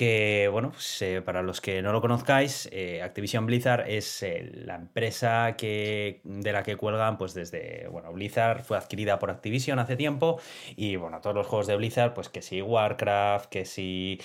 [0.00, 4.50] que, bueno, pues, eh, para los que no lo conozcáis, eh, Activision Blizzard es eh,
[4.54, 9.78] la empresa que, de la que cuelgan, pues desde, bueno, Blizzard fue adquirida por Activision
[9.78, 10.40] hace tiempo
[10.74, 14.18] y, bueno, todos los juegos de Blizzard, pues que si Warcraft, que si,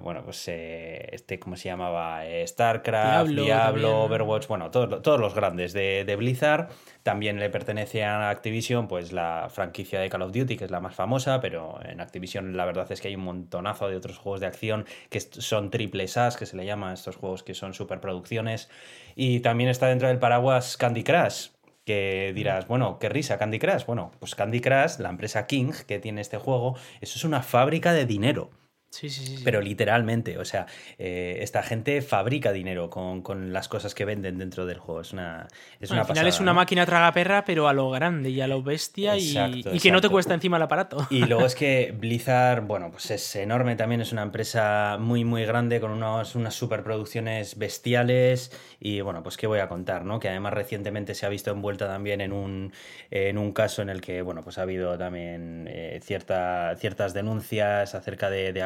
[0.00, 2.22] bueno, pues este, ¿cómo se llamaba?
[2.46, 6.70] StarCraft, Diablo, Overwatch, bueno, todos, todos los grandes de, de Blizzard.
[7.02, 10.80] También le pertenece a Activision, pues la franquicia de Call of Duty, que es la
[10.80, 14.40] más famosa, pero en Activision la verdad es que hay un montonazo de otros juegos
[14.40, 17.74] de acción que son triple SAS, que se le llama a estos juegos que son
[17.74, 18.70] superproducciones.
[19.16, 21.48] Y también está dentro del paraguas Candy Crush,
[21.84, 23.84] que dirás, bueno, qué risa, Candy Crush.
[23.84, 27.92] Bueno, pues Candy Crush, la empresa King que tiene este juego, eso es una fábrica
[27.92, 28.50] de dinero.
[28.92, 30.66] Sí, sí, sí, Pero literalmente, o sea,
[30.98, 35.00] eh, esta gente fabrica dinero con, las cosas que venden dentro del juego.
[35.00, 35.48] Es una,
[35.80, 39.16] es al final es una máquina tragaperra, pero a lo grande y a lo bestia
[39.16, 41.06] y, que no te cuesta encima el aparato.
[41.08, 45.46] Y luego es que Blizzard, bueno, pues es enorme también, es una empresa muy, muy
[45.46, 48.52] grande con unos, unas superproducciones bestiales.
[48.78, 50.20] Y bueno, pues qué voy a contar, ¿no?
[50.20, 52.74] Que además recientemente se ha visto envuelta también en un,
[53.10, 57.94] en un caso en el que, bueno, pues ha habido también eh, cierta, ciertas denuncias
[57.94, 58.62] acerca de, de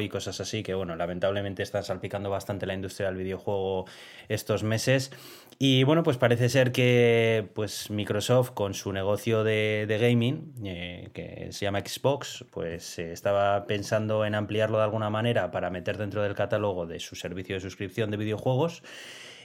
[0.00, 3.84] y cosas así, que bueno, lamentablemente están salpicando bastante la industria del videojuego
[4.28, 5.12] estos meses.
[5.60, 11.48] Y bueno, pues parece ser que pues Microsoft con su negocio de, gaming, eh, que
[11.52, 16.22] se llama Xbox, pues eh, estaba pensando en ampliarlo de alguna manera para meter dentro
[16.22, 18.82] del catálogo de su servicio de suscripción de videojuegos.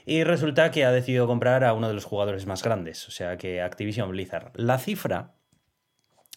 [0.06, 3.36] Y resulta que ha decidido comprar a uno de los jugadores más grandes, o sea
[3.36, 4.50] que Activision Blizzard.
[4.54, 5.34] La cifra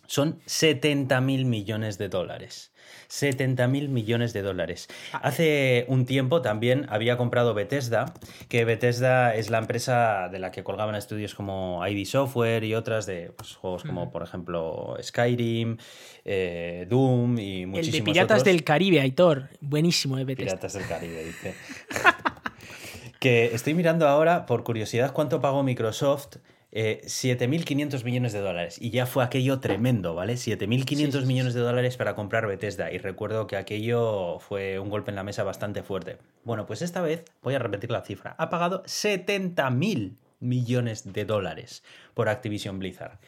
[0.08, 2.72] son 70 mil millones de dólares.
[3.08, 4.88] 70 mil millones de dólares.
[5.14, 5.20] Ah.
[5.24, 8.14] Hace un tiempo también había comprado Bethesda,
[8.50, 13.06] que Bethesda es la empresa de la que colgaban estudios como ID Software y otras
[13.06, 15.78] de pues, juegos como, por ejemplo, Skyrim,
[16.26, 19.50] eh, Doom y muchísimos El de Piratas del Caribe, Aitor.
[19.62, 20.52] Buenísimo de Bethesda.
[20.52, 21.56] Piratas del Caribe, dice.
[23.20, 26.38] que estoy mirando ahora, por curiosidad, cuánto pagó Microsoft
[26.72, 28.78] eh, 7.500 millones de dólares.
[28.82, 30.34] Y ya fue aquello tremendo, ¿vale?
[30.34, 32.92] 7.500 Sí, sí, sí, millones de dólares para comprar Bethesda.
[32.92, 36.18] Y recuerdo que aquello fue un golpe en la mesa bastante fuerte.
[36.44, 38.36] Bueno, pues esta vez voy a repetir la cifra.
[38.38, 43.20] Ha pagado 70.000 millones de dólares por Activision Blizzard.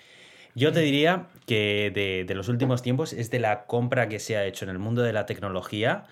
[0.56, 4.36] Yo te diría que de, de los últimos tiempos es de la compra que se
[4.36, 6.06] ha hecho en el mundo de la tecnología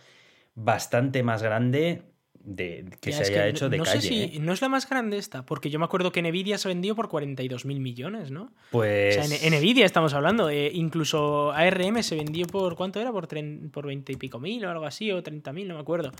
[0.55, 2.03] bastante más grande
[2.49, 3.99] de, que Ya, se haya que hecho de no calle.
[4.01, 4.37] sé si ¿eh?
[4.39, 7.09] no es la más grande esta, porque yo me acuerdo que Nvidia se vendió por
[7.09, 8.53] 42.000 millones, ¿no?
[8.71, 9.17] Pues.
[9.17, 10.49] O sea, en, en Nvidia estamos hablando.
[10.49, 13.11] eh, incluso ARM se vendió por ¿cuánto era?
[13.11, 16.11] Por, tren- por 20 y pico mil o algo así, o 30.000, no me acuerdo.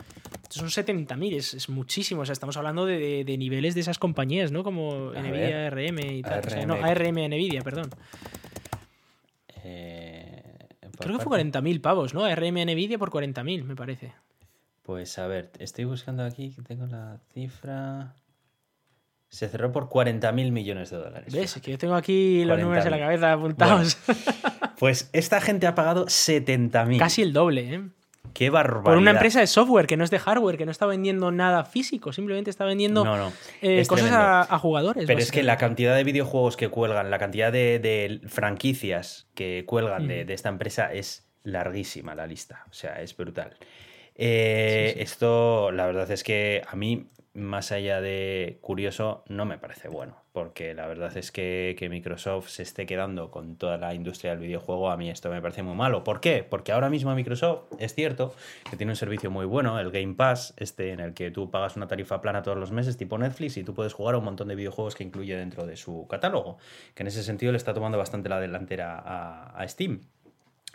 [0.44, 2.22] Estos son 70.000, es, es muchísimo.
[2.22, 4.64] O sea, estamos hablando de, de- de niveles de esas compañías, ¿no?
[4.66, 5.74] Como A Nvidia, ver.
[5.74, 6.42] ARM y tal.
[6.46, 6.68] O sea, ARM.
[6.68, 7.90] no, ARM, Nvidia, perdón.
[9.64, 10.44] eh,
[11.00, 12.26] Creo que fue parte- 40.000 pavos, ¿no?
[12.26, 14.14] ARM, Nvidia por 40.000, me parece.
[14.88, 18.16] Pues a ver, estoy buscando aquí, que tengo la cifra.
[19.28, 21.34] Se cerró por 40.000 millones de dólares.
[21.34, 21.60] ¿Ves?
[21.62, 23.02] Que yo tengo aquí los números en la 40.000.
[23.02, 23.98] cabeza apuntados.
[24.80, 27.00] Pues esta gente ha pagado 70.000.
[27.00, 27.82] Casi el doble, ¿eh?
[28.34, 28.84] Qué barbaridad.
[28.84, 31.64] Por una empresa de software que no es de hardware, que no está vendiendo nada
[31.66, 33.34] físico, simplemente está vendiendo No, no.
[33.64, 35.06] eh, es cosas a, a jugadores.
[35.08, 39.64] Pero es que la cantidad de videojuegos que cuelgan, la cantidad de, de franquicias que
[39.66, 40.28] cuelgan de, Mm.
[40.28, 42.64] de esta empresa es larguísima la lista.
[42.70, 43.58] O sea, es brutal.
[44.18, 45.02] Eh, Sí, sí.
[45.04, 50.18] Esto, la verdad es que a mí, más allá de curioso, no me parece bueno.
[50.34, 54.40] Porque la verdad es que, que Microsoft se esté quedando con toda la industria del
[54.42, 56.04] videojuego, a mí esto me parece muy malo.
[56.04, 56.44] ¿Por qué?
[56.44, 58.36] Porque ahora mismo Microsoft es cierto
[58.70, 61.76] que tiene un servicio muy bueno, el Game Pass, este en el que tú pagas
[61.76, 64.48] una tarifa plana todos los meses, tipo Netflix, y tú puedes jugar a un montón
[64.48, 66.60] de videojuegos que incluye dentro de su catálogo.
[66.94, 70.02] Que en ese sentido le está tomando bastante la delantera a, a Steam.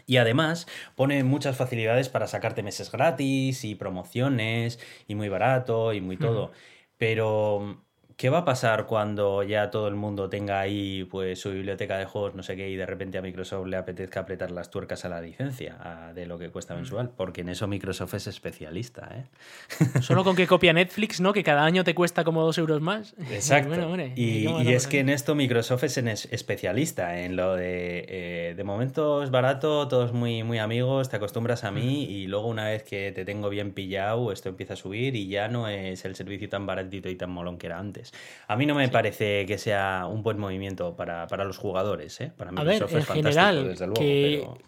[0.07, 6.01] Y además pone muchas facilidades para sacarte meses gratis y promociones y muy barato y
[6.01, 6.53] muy todo.
[6.97, 7.85] Pero,
[8.17, 12.05] ¿qué va a pasar cuando ya todo el mundo tenga ahí pues su biblioteca de
[12.05, 15.09] juegos, no sé qué, y de repente a Microsoft le apetezca apretar las tuercas a
[15.09, 17.11] la licencia a- de lo que cuesta mensual?
[17.17, 19.25] Porque en eso Microsoft es especialista, ¿eh?
[20.03, 21.33] Solo con que copia Netflix, ¿no?
[21.33, 23.15] Que cada año te cuesta como dos euros más.
[23.31, 23.69] Exacto.
[23.69, 27.21] Bueno, hombre, y, ¿cómo y ganamos es que en esto Microsoft es en es- especialista
[27.21, 31.71] en lo de eh, de momento es barato, todos muy, muy amigos, te acostumbras a
[31.71, 35.29] mí y luego una vez que te tengo bien pillado, esto empieza a subir y
[35.29, 38.02] ya no es el servicio tan baratito y tan molón que era antes.
[38.49, 42.33] A mí no me parece que sea un buen movimiento para, para los jugadores, ¿eh?
[42.37, 44.59] Para A ver, Microsoft en es fantástico, general, desde luego, que, pero-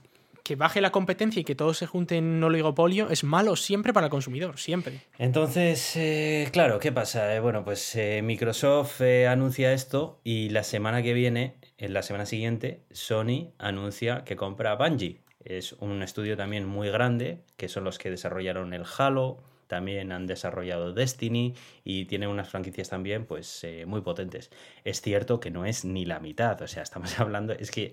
[0.44, 3.94] que baje la competencia y que todos se junten en un oligopolio es malo siempre
[3.94, 5.00] para el consumidor, siempre.
[5.18, 7.34] Entonces, eh, claro, ¿qué pasa?
[7.34, 12.26] Eh, bueno, pues eh, Microsoft anuncia esto y la semana que viene, en la semana
[12.26, 15.22] siguiente, Sony anuncia que compra Bungie.
[15.44, 20.26] Es un estudio también muy grande, que son los que desarrollaron el Halo, también han
[20.26, 24.50] desarrollado Destiny y tienen unas franquicias también pues eh, muy potentes.
[24.84, 27.92] Es cierto que no es ni la mitad, o sea, estamos hablando, es que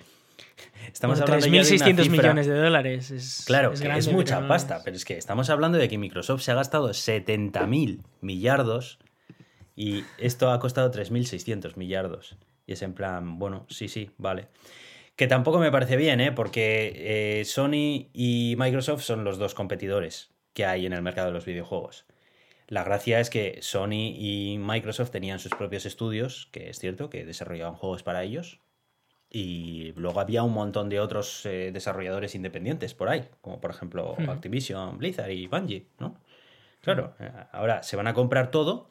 [0.92, 3.12] estamos Bueno, hablando ya de una 3.600 cifra- millones de dólares.
[3.12, 5.98] Es, Claro, es que grande, es mucha pasta, pero es que estamos hablando de que
[5.98, 9.00] Microsoft se ha gastado 70.000 millardos
[9.76, 12.36] y esto ha costado 3.600 millardos.
[12.68, 14.48] Y es en plan, bueno, sí, sí, vale.
[15.16, 16.32] Que tampoco me parece bien, ¿eh?
[16.32, 16.94] porque
[17.42, 21.46] eh, Sony y Microsoft son los dos competidores que hay en el mercado de los
[21.46, 22.06] videojuegos.
[22.68, 27.26] La gracia es que Sony y Microsoft tenían sus propios estudios, que es cierto, que
[27.26, 28.62] desarrollaban juegos para ellos,
[29.30, 34.14] y luego había un montón de otros eh, desarrolladores independientes por ahí, como por ejemplo
[34.14, 34.32] Ujú.
[34.32, 36.18] Activision, Blizzard y Bungie, ¿no?
[36.82, 38.90] Claro, eh, ahora se van a comprar todo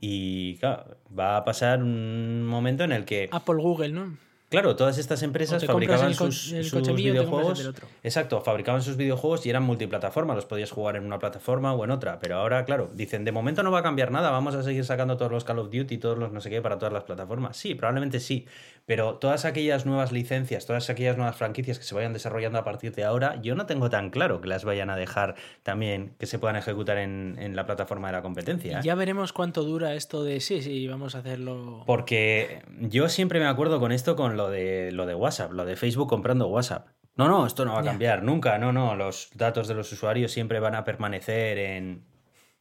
[0.00, 4.16] y claro, va a pasar un momento en el que, Apple, Google, ¿no?
[4.50, 7.72] Claro, todas estas empresas fabricaban el, sus, el el videojuegos.
[8.02, 11.90] Exacto, fabricaban sus videojuegos y eran multiplataforma, los podías jugar en una plataforma o en
[11.90, 14.84] otra, pero ahora, claro, dicen, de momento no va a cambiar nada, vamos a seguir
[14.84, 17.56] sacando todos los Call of Duty, todos los no sé qué para todas las plataformas.
[17.56, 18.46] Sí, probablemente sí,
[18.90, 22.92] pero todas aquellas nuevas licencias, todas aquellas nuevas franquicias que se vayan desarrollando a partir
[22.92, 26.40] de ahora, yo no tengo tan claro que las vayan a dejar también que se
[26.40, 28.78] puedan ejecutar en, en la plataforma de la competencia.
[28.78, 28.82] ¿eh?
[28.82, 31.84] Ya veremos cuánto dura esto de sí, sí, vamos a hacerlo.
[31.86, 35.76] Porque yo siempre me acuerdo con esto, con lo de, lo de WhatsApp, lo de
[35.76, 36.88] Facebook comprando WhatsApp.
[37.14, 37.90] No, no, esto no va a Ya.
[37.90, 42.02] cambiar nunca, no, no, los datos de los usuarios siempre van a permanecer en...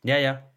[0.03, 0.48] Ya, ya.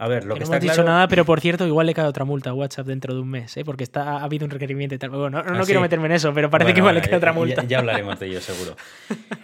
[0.00, 0.88] A ver, lo Que que, no está hemos dicho claro...
[0.90, 3.56] nada, pero por cierto, igual le cae otra multa a WhatsApp dentro de un mes,
[3.56, 3.64] ¿eh?
[3.64, 5.10] porque está, ha habido un requerimiento y tal.
[5.10, 5.82] Bueno, no, no Ah, quiero sí.
[5.82, 7.62] meterme en eso, pero parece Bueno, que igual le cae otra multa.
[7.62, 8.76] Ya, ya hablaremos de ello, seguro.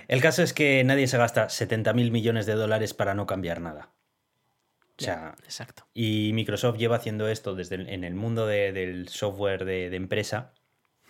[0.06, 3.90] El caso es que nadie se gasta 70.000 millones de dólares para no cambiar nada.
[4.96, 5.88] O sea, Exacto.
[5.92, 9.96] Y Microsoft lleva haciendo esto desde el- en el mundo de- del software de, de
[9.96, 10.52] empresa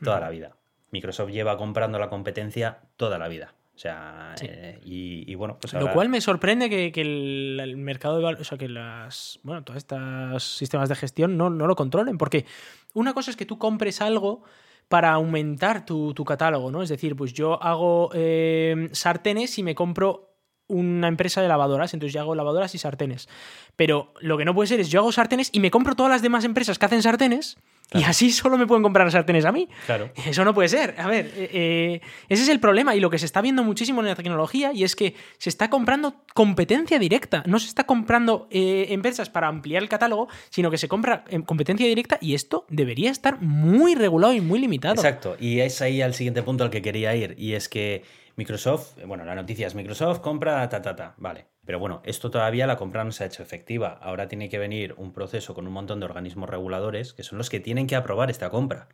[0.02, 0.57] toda la vida.
[0.90, 3.52] Microsoft lleva comprando la competencia toda la vida.
[3.75, 8.45] O sea, eh, y, bueno, pues Lo cual me sorprende que, el, mercado de o
[8.45, 12.47] sea, que las, bueno, todos estos sistemas de gestión no, no, lo controlen, porque
[12.93, 14.45] una cosa es que tú compres algo
[14.89, 16.83] para aumentar tu, catálogo, ¿no?
[16.83, 20.31] Es decir, pues yo hago eh, sartenes y me compro
[20.69, 23.29] una empresa de lavadoras, entonces yo hago lavadoras y sartenes.
[23.75, 26.23] Pero lo que no puede ser es yo hago sartenes y me compro todas las
[26.23, 27.57] demás empresas que hacen sartenes
[27.92, 29.68] y así solo me pueden comprar sartenes a mí.
[29.87, 30.11] Claro.
[30.27, 30.94] Eso no puede ser.
[30.99, 34.01] A ver, eh, eh, ese es el problema y lo que se está viendo muchísimo
[34.01, 37.42] en la tecnología y es que se está comprando competencia directa.
[37.47, 41.87] No se está comprando eh, empresas para ampliar el catálogo, sino que se compra competencia
[41.87, 44.94] directa y esto debería estar muy regulado y muy limitado.
[44.94, 45.37] Exacto.
[45.38, 48.03] Y es ahí al siguiente punto al que quería ir y es que
[48.37, 51.47] Microsoft, bueno, la noticia es Microsoft compra ta ta ta, vale.
[51.64, 53.99] Pero bueno, esto todavía la compra no se ha hecho efectiva.
[54.03, 57.49] Ahora tiene que venir un proceso con un montón de organismos reguladores que son los
[57.49, 58.88] que tienen que aprobar esta compra.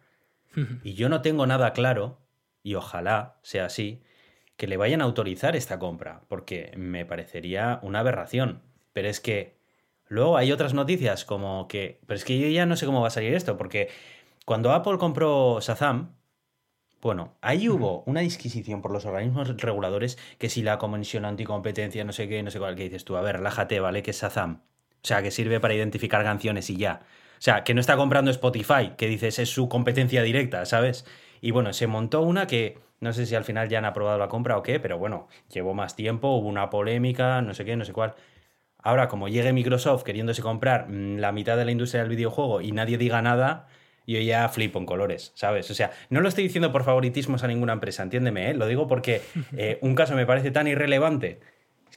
[0.84, 2.18] y yo no tengo nada claro,
[2.62, 4.02] y ojalá sea así,
[4.56, 8.62] que le vayan a autorizar esta compra, porque me parecería una aberración.
[8.92, 9.56] Pero es que
[10.06, 12.00] luego hay otras noticias como que...
[12.06, 13.88] Pero es que yo ya no sé cómo va a salir esto, porque
[14.44, 16.14] cuando Apple compró Shazam,
[17.00, 22.12] bueno, ahí hubo una disquisición por los organismos reguladores que si la comisión anticompetencia, no
[22.12, 24.02] sé qué, no sé cuál, que dices tú, a ver, relájate, ¿vale?
[24.02, 24.62] Que es Shazam.
[25.02, 27.00] O sea, que sirve para identificar canciones y ya.
[27.38, 31.06] O sea, que no está comprando Spotify, que dices es su competencia directa, ¿sabes?
[31.40, 34.28] Y bueno, se montó una que no sé si al final ya han aprobado la
[34.28, 37.84] compra o qué, pero bueno, llevó más tiempo, hubo una polémica, no sé qué, no
[37.86, 38.14] sé cuál.
[38.82, 42.72] Ahora, como llegue Microsoft queriéndose comprar mm, la mitad de la industria del videojuego y
[42.72, 43.68] nadie diga nada,
[44.06, 45.70] yo ya flipo en colores, ¿sabes?
[45.70, 48.54] O sea, no lo estoy diciendo por favoritismos a ninguna empresa, entiéndeme, ¿eh?
[48.54, 49.22] Lo digo porque
[49.56, 51.40] eh, un caso me parece tan irrelevante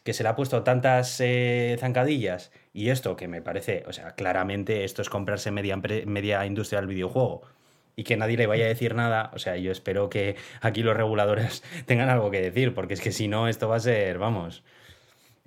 [0.03, 4.15] que se le ha puesto tantas eh, zancadillas y esto que me parece, o sea,
[4.15, 7.43] claramente esto es comprarse media, media industria del videojuego
[7.95, 10.97] y que nadie le vaya a decir nada, o sea, yo espero que aquí los
[10.97, 14.63] reguladores tengan algo que decir, porque es que si no, esto va a ser, vamos.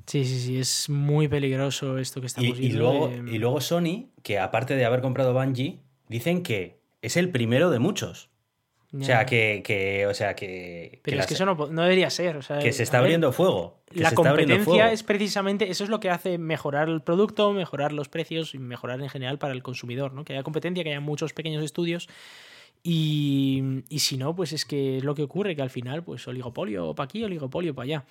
[0.07, 4.11] Sí, sí, sí, es muy peligroso esto que estamos y, Y luego, y luego Sony,
[4.23, 8.31] que aparte de haber comprado Bungie, dicen que es el primero de muchos.
[8.99, 11.01] O sea, que, o sea, que...
[11.03, 12.39] Pero es que eso no, debería ser.
[12.61, 13.83] que se está abriendo fuego.
[13.93, 18.55] la competencia es precisamente, eso es lo que hace mejorar el producto, mejorar los precios
[18.55, 20.25] y mejorar en general para el consumidor, ¿no?
[20.25, 22.09] Que haya competencia, que haya muchos pequeños estudios.
[22.83, 26.95] Y, si no, pues es que es lo que ocurre, que al final, pues oligopolio
[26.95, 28.05] para aquí, oligopolio para allá.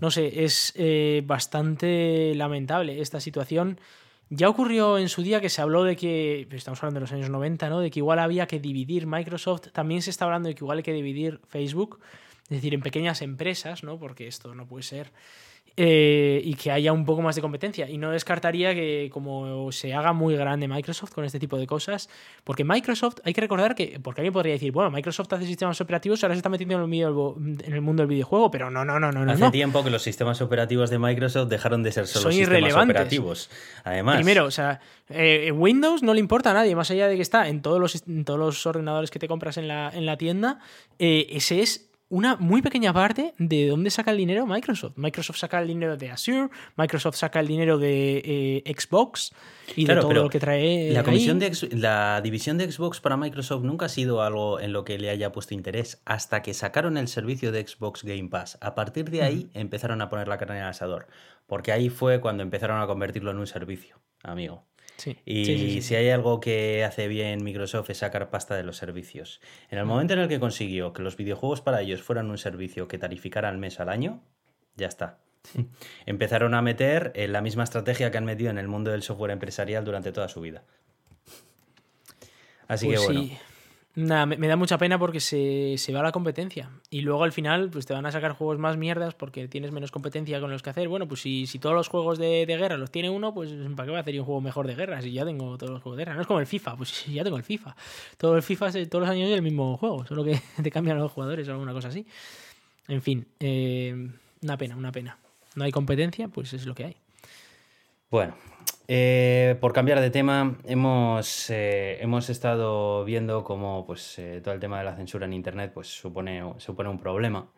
[0.00, 3.80] No sé, es eh, bastante lamentable esta situación.
[4.28, 7.30] Ya ocurrió en su día que se habló de que, estamos hablando de los años
[7.30, 7.80] 90, ¿no?
[7.80, 9.68] De que igual había que dividir Microsoft.
[9.72, 12.00] También se está hablando de que igual hay que dividir Facebook,
[12.44, 13.98] es decir, en pequeñas empresas, ¿no?
[13.98, 15.12] Porque esto no puede ser
[15.78, 17.88] eh, y que haya un poco más de competencia.
[17.88, 22.08] Y no descartaría que como se haga muy grande Microsoft con este tipo de cosas,
[22.44, 26.22] porque Microsoft, hay que recordar que, porque alguien podría decir, bueno, Microsoft hace sistemas operativos,
[26.24, 29.30] ahora se está metiendo en el, mundo del videojuego, pero no, no, no, no.
[29.30, 33.50] Hace tiempo que los sistemas operativos de Microsoft dejaron de ser solo sistemas operativos.
[33.84, 34.16] Además.
[34.16, 37.48] Primero, o sea, eh, Windows no le importa a nadie, más allá de que está
[37.48, 40.58] en todos los, todos los ordenadores que te compras en la, en la tienda,
[40.98, 44.96] eh, ese es una muy pequeña parte de dónde saca el dinero Microsoft.
[44.96, 49.32] Microsoft saca el dinero de Azure, Microsoft saca el dinero de eh, Xbox
[49.74, 50.92] y de todo lo que trae.
[50.92, 54.84] La, comisión De, la división de Xbox para Microsoft nunca ha sido algo en lo
[54.84, 58.58] que le haya puesto interés hasta que sacaron el servicio de Xbox Game Pass.
[58.60, 61.08] A partir de ahí empezaron a poner la carne en el asador,
[61.46, 64.64] porque ahí fue cuando empezaron a convertirlo en un servicio, amigo
[65.24, 69.40] y si hay algo que hace bien Microsoft es sacar pasta de los servicios.
[69.70, 72.88] En el momento en el que consiguió que los videojuegos para ellos fueran un servicio
[72.88, 74.22] que tarificara al mes al año,
[74.76, 75.18] ya está.
[76.06, 79.30] Empezaron a meter en la misma estrategia que han metido en el mundo del software
[79.30, 80.64] empresarial durante toda su vida.
[82.68, 83.28] Así que pues bueno.
[83.96, 86.68] Nada, me, da mucha pena porque se, va la competencia.
[86.90, 89.90] Y luego al final, pues te van a sacar juegos más mierdas porque tienes menos
[89.90, 90.86] competencia con los que hacer.
[90.86, 93.92] Bueno, pues si, si todos los juegos de, guerra los tiene uno, pues ¿para qué
[93.92, 95.00] va a hacer un juego mejor de guerra?
[95.00, 96.14] Si ya tengo todos los juegos de guerra.
[96.14, 97.74] No es como el FIFA, pues ya tengo el FIFA.
[98.18, 101.10] Todo el FIFA, todos los años es el mismo juego, solo que te cambian los
[101.10, 102.06] jugadores o alguna cosa así.
[102.88, 104.10] En fin, eh,
[104.42, 105.18] una pena, una pena.
[105.54, 106.96] No hay competencia, pues es lo que hay.
[108.10, 108.36] Bueno,
[108.88, 114.60] eh, por cambiar de tema, hemos, eh, hemos estado viendo cómo pues, eh, todo el
[114.60, 117.50] tema de la censura en Internet pues, supone, supone un problema.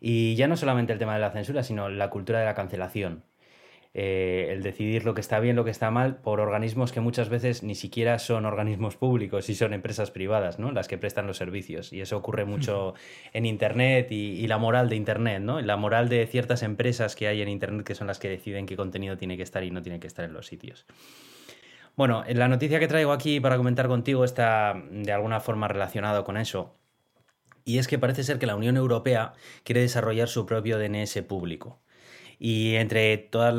[0.00, 3.24] Y ya no solamente el tema de la censura, sino la cultura de la cancelación.
[3.96, 7.28] Eh, el decidir lo que está bien, lo que está mal, por organismos que muchas
[7.28, 10.72] veces ni siquiera son organismos públicos y son empresas privadas, ¿no?
[10.72, 11.92] Las que prestan los servicios.
[11.92, 12.94] Y eso ocurre mucho
[13.32, 15.60] en Internet y, la moral de Internet, ¿no?
[15.60, 18.76] La moral de ciertas empresas que hay en Internet que son las que deciden qué
[18.76, 20.86] contenido tiene que estar y no tiene que estar en los sitios.
[21.94, 26.36] Bueno, la noticia que traigo aquí para comentar contigo está de alguna forma relacionado con
[26.36, 26.74] eso.
[27.64, 31.80] Y es que parece ser que la Unión Europea quiere desarrollar su propio DNS público.
[32.38, 33.54] Y entre todos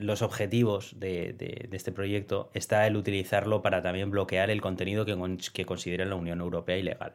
[0.00, 5.16] los objetivos de, este proyecto está el utilizarlo para también bloquear el contenido que,
[5.52, 7.14] que, considera la Unión Europea ilegal.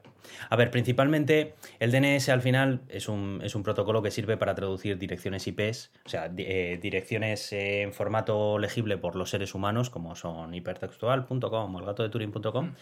[0.49, 4.55] A ver, principalmente el DNS al final es un, es un protocolo que sirve para
[4.55, 10.15] traducir direcciones IPs, o sea, eh, direcciones en formato legible por los seres humanos, como
[10.15, 12.73] son hipertextual.com o el gato de Turing.com,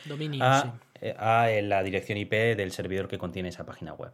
[0.42, 4.12] a, eh, a la dirección IP del servidor que contiene esa página web.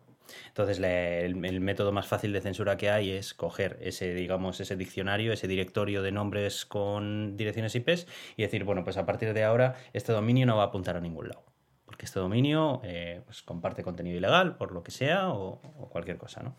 [0.48, 5.34] Entonces, el, método más fácil de censura que hay es coger ese, digamos, ese diccionario,
[5.34, 9.76] ese directorio de nombres con direcciones IPs y decir, bueno, pues a partir de ahora
[9.94, 11.44] este dominio no va a apuntar a ningún lado.
[11.86, 16.44] Porque este dominio eh, pues comparte contenido ilegal, por lo que sea, o, cualquier cosa,
[16.44, 16.56] ¿no?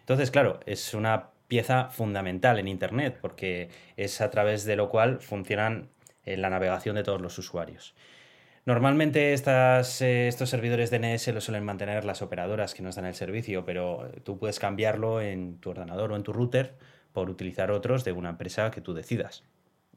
[0.00, 5.20] Entonces, claro, es una pieza fundamental en Internet, porque es a través de lo cual
[5.20, 5.90] funcionan
[6.24, 7.94] eh, la navegación de todos los usuarios.
[8.66, 13.64] Normalmente eh, estos servidores DNS los suelen mantener las operadoras que nos dan el servicio,
[13.66, 16.74] pero tú puedes cambiarlo en tu ordenador o en tu router
[17.12, 19.44] por utilizar otros de una empresa que tú decidas.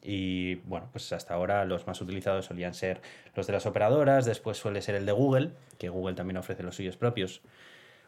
[0.01, 3.01] Y bueno, pues hasta ahora los más utilizados solían ser
[3.35, 6.75] los de las operadoras, después suele ser el de Google, que Google también ofrece los
[6.75, 7.41] suyos propios.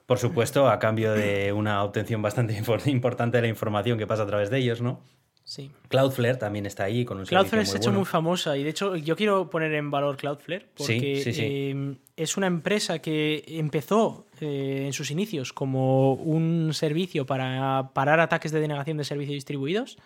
[0.06, 4.28] Por supuesto, a cambio de una obtención bastante importante de la información que pasa a
[4.28, 5.02] través de ellos, ¿no?
[5.50, 5.72] Sí.
[5.88, 8.96] Cloudflare también está ahí con un Cloudflare se ha hecho muy famosa y de hecho
[8.96, 14.94] yo quiero poner en valor Cloudflare porque eh, es una empresa que empezó eh, en
[14.94, 19.98] sus inicios como un servicio para parar ataques de denegación de servicios distribuidos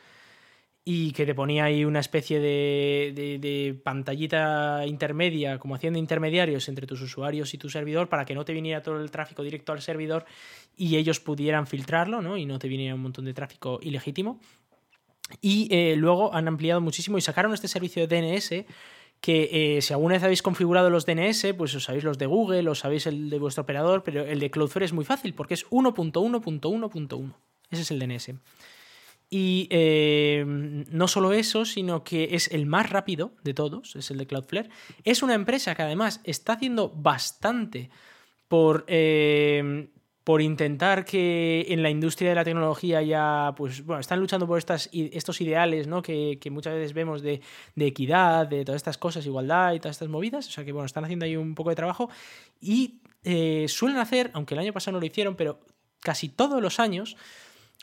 [0.86, 6.88] y que te ponía ahí una especie de, de, pantallita intermedia, como haciendo intermediarios entre
[6.88, 9.82] tus usuarios y tu servidor para que no te viniera todo el tráfico directo al
[9.82, 10.26] servidor
[10.78, 12.38] y ellos pudieran filtrarlo ¿no?
[12.38, 14.40] y no te viniera un montón de tráfico ilegítimo.
[15.42, 18.66] Y eh, luego han ampliado muchísimo y sacaron este servicio de DNS
[19.24, 22.68] que eh, si alguna vez habéis configurado los DNS, pues os sabéis los de Google,
[22.70, 25.66] os sabéis el de vuestro operador, pero el de Cloudflare es muy fácil porque es
[25.70, 27.34] 1.1.1.1.
[27.72, 28.32] Ese es el DNS.
[29.30, 34.18] Y eh, no solo eso, sino que es el más rápido de todos, es el
[34.18, 34.70] de Cloudflare.
[35.06, 37.90] Es una empresa que además está haciendo bastante
[38.50, 38.86] por
[40.24, 44.58] por intentar que en la industria de la tecnología ya, pues, bueno, están luchando por
[44.58, 46.02] estos ideales, ¿no?
[46.02, 47.42] Que, muchas veces vemos de,
[47.76, 50.48] equidad, de todas estas cosas, igualdad y todas estas movidas.
[50.48, 52.10] O sea que, bueno, están haciendo ahí un poco de trabajo
[52.62, 55.60] y eh, suelen hacer, aunque el año pasado no lo hicieron, pero
[56.00, 57.18] casi todos los años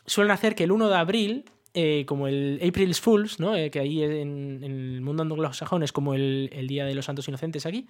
[0.05, 3.55] suelen hacer que el 1 de abril eh, como el April's Fools, ¿no?
[3.55, 7.05] Eh, que ahí en, en, el mundo anglosajón es como el, el, Día de los
[7.05, 7.87] Santos Inocentes aquí,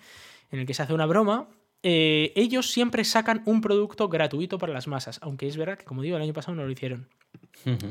[0.52, 1.48] en el que se hace una broma
[1.84, 6.04] eh, ellos siempre sacan un producto gratuito para las masas, aunque es verdad que, como
[6.04, 7.08] digo, el año pasado no lo hicieron.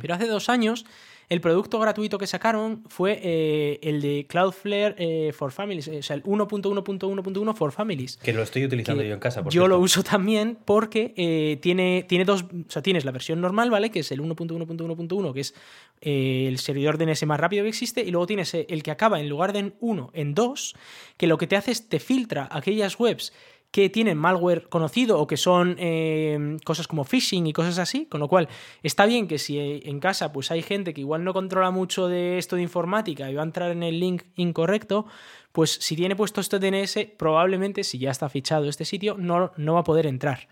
[0.01, 0.85] Pero hace dos años,
[1.29, 6.17] el producto gratuito que sacaron fue eh, el de Cloudflare eh, for Families, o sea,
[6.17, 8.17] el 1.1.1.1 for Families.
[8.17, 9.43] Que lo estoy utilizando yo en casa.
[9.43, 13.71] Por yo lo uso también porque tiene, tiene dos, o sea, tienes la versión normal,
[13.71, 13.91] ¿vale?
[13.91, 15.55] Que es el 1.1.1.1, que es
[16.01, 19.53] el servidor DNS más rápido que existe, y luego tienes el que acaba en lugar
[19.53, 20.75] de en 1, en 2,
[21.17, 23.33] que lo que te hace es te filtra aquellas webs
[23.71, 28.21] que tienen malware conocido o que son eh, cosas como phishing y cosas así, con
[28.21, 28.49] lo cual
[28.83, 32.39] está bien que si en casa pues hay gente que igual no controla mucho de
[32.39, 35.07] esto de informática y va a entrar en el link incorrecto,
[35.53, 39.75] pues si tiene puesto este DNS, probablemente si ya está fichado este sitio, no, no
[39.75, 40.49] va a poder entrar.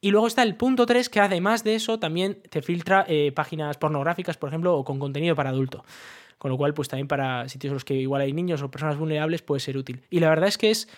[0.00, 3.76] Y luego está el punto 3, que además de eso también te filtra eh, páginas
[3.78, 5.84] pornográficas, por ejemplo, o con contenido para adulto.
[6.38, 8.96] Con lo cual, pues también para sitios en los que igual hay niños o personas
[8.96, 10.02] vulnerables puede ser útil.
[10.08, 10.88] Y la verdad es que es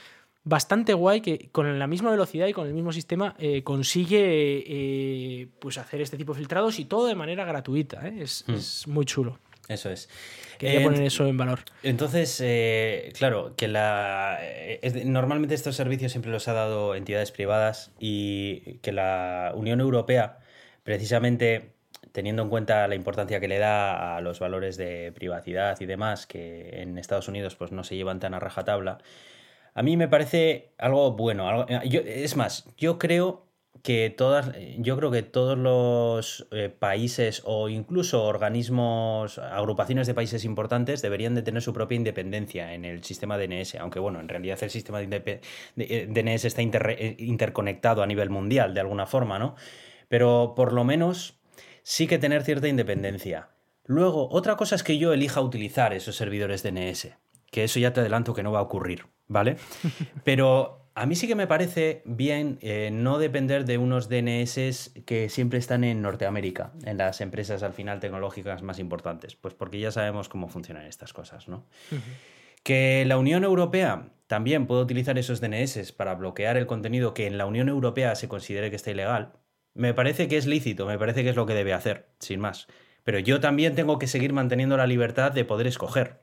[0.45, 5.49] bastante guay que con la misma velocidad y con el mismo sistema eh, consigue eh,
[5.59, 8.07] pues hacer este tipo de filtrados y todo de manera gratuita.
[8.07, 8.25] ¿eh?
[8.47, 8.55] Hmm.
[8.55, 9.39] Es, muy chulo.
[9.69, 10.09] Eso es.
[10.59, 11.61] Quería poner eso en valor.
[11.83, 12.43] Entonces,
[13.17, 14.39] claro, que la
[15.05, 20.41] normalmente estos servicios siempre los ha dado entidades privadas y que la Unión Europea,
[20.83, 21.71] precisamente
[22.13, 26.27] teniendo en cuenta la importancia que le da a los valores de privacidad y demás,
[26.27, 28.99] que en Estados Unidos pues no se llevan tan a rajatabla,
[29.81, 31.65] a mí me parece algo bueno.
[31.67, 33.47] Eh, es más, yo creo
[33.83, 40.45] que todas, yo creo que todos los eh, países o incluso organismos, agrupaciones de países
[40.45, 44.59] importantes deberían de tener su propia independencia en el sistema DNS, aunque bueno, en realidad
[44.61, 45.41] el sistema de,
[45.77, 49.55] DNS está eh, interconectado a nivel mundial de alguna forma, ¿no?
[50.09, 51.41] Pero por lo menos
[51.83, 53.49] sí que tener cierta independencia.
[53.87, 57.17] Luego, otra cosa es que yo elija utilizar esos servidores DNS,
[57.51, 59.07] que eso ya te adelanto que no va a ocurrir.
[59.31, 59.57] ¿vale?
[60.25, 65.29] Pero a mí sí que me parece bien eh, no depender de unos DNS que
[65.31, 69.93] siempre están en Norteamérica, en las empresas al final tecnológicas más importantes, pues porque ya
[69.93, 71.65] sabemos cómo funcionan estas cosas, ¿no?
[72.63, 77.39] Que la Unión Europea también puedo utilizar esos DNS para bloquear el contenido que en
[77.39, 79.33] la Unión Europea se considere que está ilegal,
[79.73, 82.67] me parece que es lícito, me parece que es lo que debe hacer, sin más.
[83.05, 86.21] Pero yo también tengo que seguir manteniendo la libertad de poder escoger.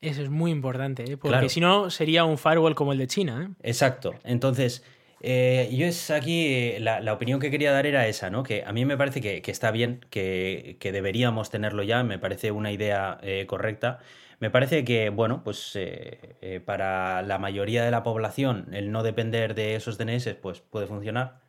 [0.00, 1.16] Eso es muy importante, ¿eh?
[1.16, 3.50] porque si no sería un firewall como el de China.
[3.50, 3.54] ¿eh?
[3.62, 4.14] Exacto.
[4.24, 4.84] Entonces,
[5.20, 8.42] eh, yo es aquí, la, opinión que quería dar era esa, ¿no?
[8.42, 12.72] Que a mí me parece que, está bien, que, deberíamos tenerlo ya, me parece una
[12.72, 13.98] idea correcta.
[14.38, 15.78] Me parece que, bueno, pues
[16.66, 21.45] para la mayoría de la población el no depender de esos DNS pues puede funcionar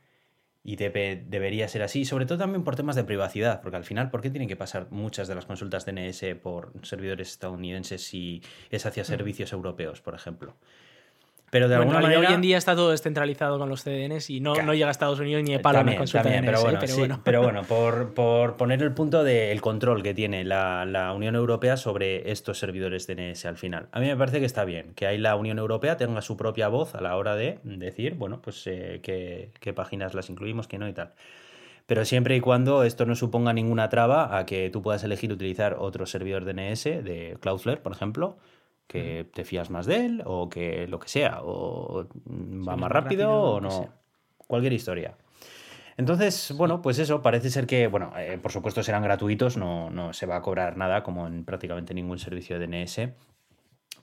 [0.68, 4.12] y debe, debería ser así, sobre todo también por temas de privacidad, porque al final,
[4.12, 8.86] ¿por qué tienen que pasar muchas de las consultas DNS por servidores estadounidenses si es
[8.86, 10.58] hacia servicios europeos, por ejemplo?
[11.50, 12.20] Pero de alguna manera.
[12.20, 15.20] Hoy en día está todo descentralizado con los CDNs y no, no llega a Estados
[15.20, 19.24] Unidos ni de palo también, también, pero, bueno, pero, bueno, por, por, poner el punto
[19.24, 23.88] del control que tiene la, la, Unión Europea sobre estos servidores DNS al final.
[23.94, 26.68] A mí me parece que está bien que ahí la Unión Europea tenga su propia
[26.68, 30.78] voz a la hora de decir, bueno, pues eh, qué, qué páginas las incluimos, qué
[30.78, 31.14] no y tal
[31.88, 35.78] pero siempre y cuando esto no suponga ninguna traba a que tú puedas elegir utilizar
[35.80, 38.38] otro servidor DNS de Cloudflare, por ejemplo,
[38.88, 43.32] que te fías más de él o que lo que sea, o va más rápido,
[43.32, 43.90] o no.
[44.48, 45.16] Cualquier historia.
[45.98, 50.14] Entonces, bueno, pues eso, parece ser que, bueno, eh, por supuesto serán gratuitos, no, no
[50.14, 53.10] se va a cobrar nada como en prácticamente ningún servicio de DNS.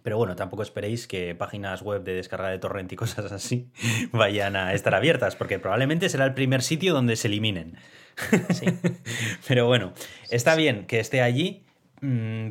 [0.02, 3.70] Pero bueno, tampoco esperéis que páginas web de descarga de torrent y cosas así
[4.12, 7.78] vayan a estar abiertas, porque probablemente será el primer sitio donde se eliminen.
[8.50, 8.66] Sí.
[9.48, 9.94] Pero bueno,
[10.30, 11.64] está bien que esté allí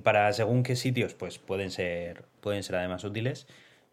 [0.04, 3.48] para según qué sitios, pues pueden ser, pueden ser además útiles.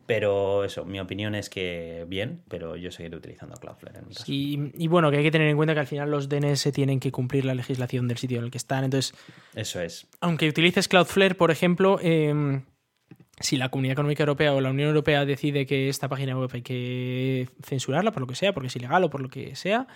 [0.07, 4.25] Pero eso, mi opinión es que bien, pero yo seguiré utilizando Cloudflare en mi caso.
[4.27, 7.13] y bueno, que hay que tener en cuenta que al final los DNS tienen que
[7.13, 8.83] cumplir la legislación del sitio en el que están.
[8.83, 9.15] Entonces,
[9.55, 10.09] eso es.
[10.21, 12.63] Aunque utilices Cloudflare, por ejemplo, em,
[13.39, 16.63] si la Comunidad Económica Europea o la Unión Europea decide que esta página web hay
[16.63, 19.87] que censurarla por lo que sea, porque es ilegal o por lo que sea,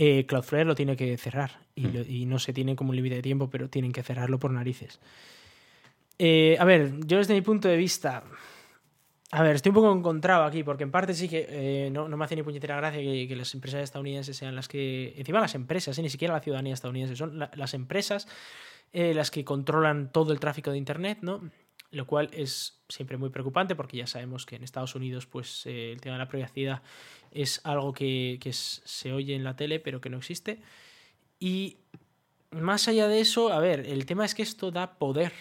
[0.00, 1.88] eh, Cloudflare lo tiene que cerrar hmm.
[2.08, 5.00] y, no se tiene como un límite de tiempo, pero tienen que cerrarlo por narices.
[6.20, 8.22] Eh, a ver, yo desde mi punto de vista,
[9.32, 12.24] a ver, estoy un poco encontrado aquí, porque en parte sí que eh, no, me
[12.24, 16.10] hace ni puñetera gracia que, las empresas estadounidenses sean las que, encima las empresas, ni
[16.10, 18.28] siquiera la ciudadanía estadounidense, son las empresas
[18.92, 21.50] las que controlan todo el tráfico de Internet, ¿no?
[21.90, 26.00] Lo cual es siempre muy preocupante porque ya sabemos que en Estados Unidos pues, el
[26.00, 26.82] tema de la privacidad
[27.30, 30.60] es algo que, se oye en la tele pero que no existe.
[31.40, 31.78] Y
[32.50, 35.32] más allá de eso, a ver, el tema es que esto da poder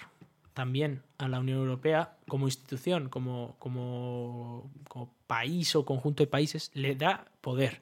[0.54, 6.72] también a la Unión Europea como institución, como, como, como país o conjunto de países,
[6.74, 7.82] le da poder.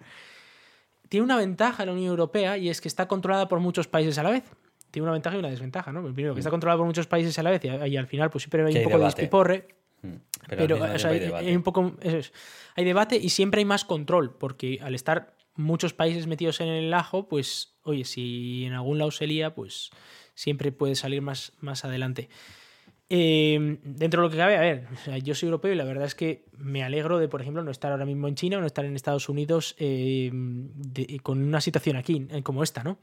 [1.07, 4.24] Tiene una ventaja la Unión Europea y es que está controlada por muchos países a
[4.24, 4.43] la vez
[4.96, 6.02] tiene una ventaja y una desventaja, ¿no?
[6.02, 8.66] Primero, que está controlado por muchos países a la vez y, al final, pues siempre
[8.66, 9.68] hay un poco de despiporre.
[10.02, 10.08] Mm.
[10.48, 11.96] Pero, hay, un poco.
[12.76, 16.93] hay debate y siempre hay más control, porque al estar muchos países metidos en el
[16.93, 19.89] ajo, pues, oye, si en algún lado se lía, pues
[20.34, 22.30] siempre puede salir más, más adelante.
[23.10, 24.88] Em, dentro de lo que cabe, a ver,
[25.22, 27.91] yo soy europeo y la verdad es que me alegro de, por ejemplo, no estar
[27.91, 30.70] ahora mismo en China o no estar en Estados Unidos em,
[31.22, 32.98] con una situación aquí, eh, como esta, ¿no?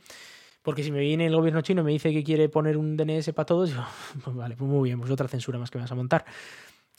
[0.63, 3.33] Porque si me viene el gobierno chino y me dice que quiere poner un DNS
[3.33, 3.85] para todos, yo,
[4.25, 6.25] pues vale, pues muy bien, pues otra censura más que vas a montar.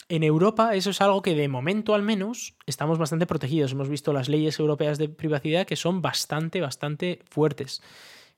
[0.08, 3.72] En Europa eso es algo que de momento al menos estamos bastante protegidos.
[3.72, 7.82] Hemos visto las leyes europeas de privacidad que son bastante, bastante fuertes.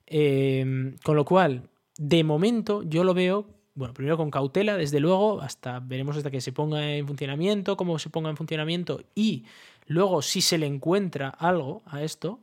[0.07, 1.69] Em, con lo cual,
[1.99, 6.41] de momento yo lo veo, bueno, primero con cautela, desde luego, hasta veremos hasta que
[6.41, 9.45] se ponga en funcionamiento, cómo se ponga en funcionamiento y
[9.87, 12.41] luego si se le encuentra algo a esto,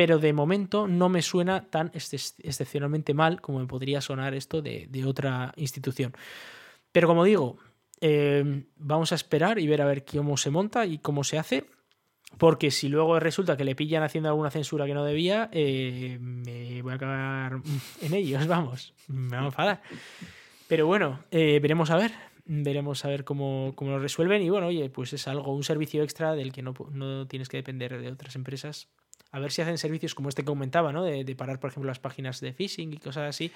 [0.00, 5.04] pero de momento no me suena tan excepcionalmente mal como me podría sonar esto de,
[5.04, 6.14] otra institución.
[6.90, 7.58] Pero como digo,
[8.00, 11.66] Em, vamos a esperar y ver a ver cómo se monta y cómo se hace.
[12.38, 16.80] Porque si luego resulta que le pillan haciendo alguna censura que no debía, eh, me
[16.80, 17.60] voy a acabar
[18.00, 18.94] en ellos, vamos.
[19.08, 19.82] Me va a enfadar.
[20.66, 22.12] Pero bueno, eh, veremos a ver.
[22.46, 24.42] Veremos a ver cómo, cómo, lo resuelven.
[24.42, 27.58] Y bueno, oye, pues es algo, un servicio extra del que no, no, tienes que
[27.58, 28.88] depender de otras empresas.
[29.32, 31.04] A ver si hacen servicios como este que comentaba, ¿no?
[31.04, 33.52] De, de parar, por ejemplo, las páginas de phishing y cosas así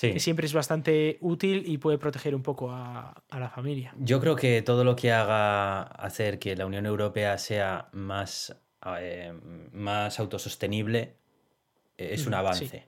[0.00, 3.94] que siempre es bastante útil y puede proteger un poco a, la familia.
[3.98, 8.56] Yo creo que todo lo que haga hacer que la Unión Europea sea más,
[8.98, 9.32] eh,
[9.72, 11.16] más autosostenible
[11.98, 12.86] eh, es un avance.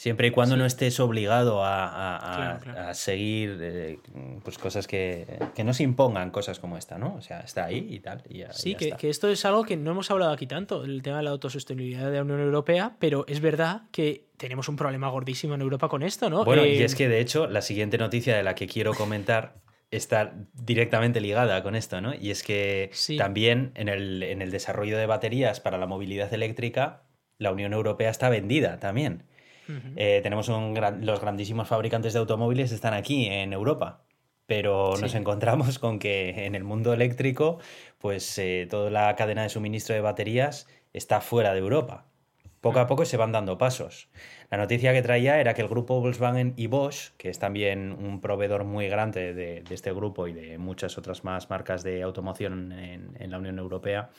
[0.00, 3.98] Siempre y cuando no estés obligado a, seguir eh,
[4.42, 5.26] pues cosas que,
[5.62, 7.16] no se impongan, cosas como esta, ¿no?
[7.16, 8.22] O sea, está ahí y tal.
[8.52, 11.30] sí, que, esto es algo que no hemos hablado aquí tanto, el tema de la
[11.32, 15.90] autosostenibilidad de la Unión Europea, pero es verdad que tenemos un problema gordísimo en Europa
[15.90, 16.46] con esto, ¿no?
[16.46, 19.60] Bueno, y es eh, que de hecho la siguiente noticia de la que quiero comentar
[19.90, 22.14] está directamente ligada con esto, ¿no?
[22.14, 23.18] Y es que Sí.
[23.18, 27.02] también en el, en el desarrollo de baterías para la movilidad eléctrica,
[27.36, 29.24] la Unión Europea está vendida también.
[29.96, 34.02] Eh, tenemos un gran- los grandísimos fabricantes de automóviles están aquí en Europa,
[34.46, 37.58] pero nos encontramos con que en el mundo eléctrico,
[37.98, 42.06] pues eh, toda la cadena de suministro de baterías está fuera de Europa.
[42.60, 44.10] Poco a poco se van dando pasos.
[44.50, 48.20] La noticia que traía era que el grupo Volkswagen y Bosch, que es también un
[48.20, 52.72] proveedor muy grande de, de este grupo y de muchas otras más marcas de automoción
[52.72, 54.10] en, en la Unión Europea,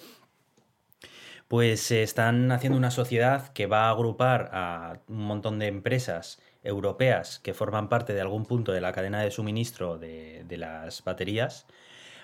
[1.52, 6.42] pues se están haciendo una sociedad que va a agrupar a un montón de empresas
[6.64, 11.04] europeas que forman parte de algún punto de la cadena de suministro de, de las
[11.04, 11.68] baterías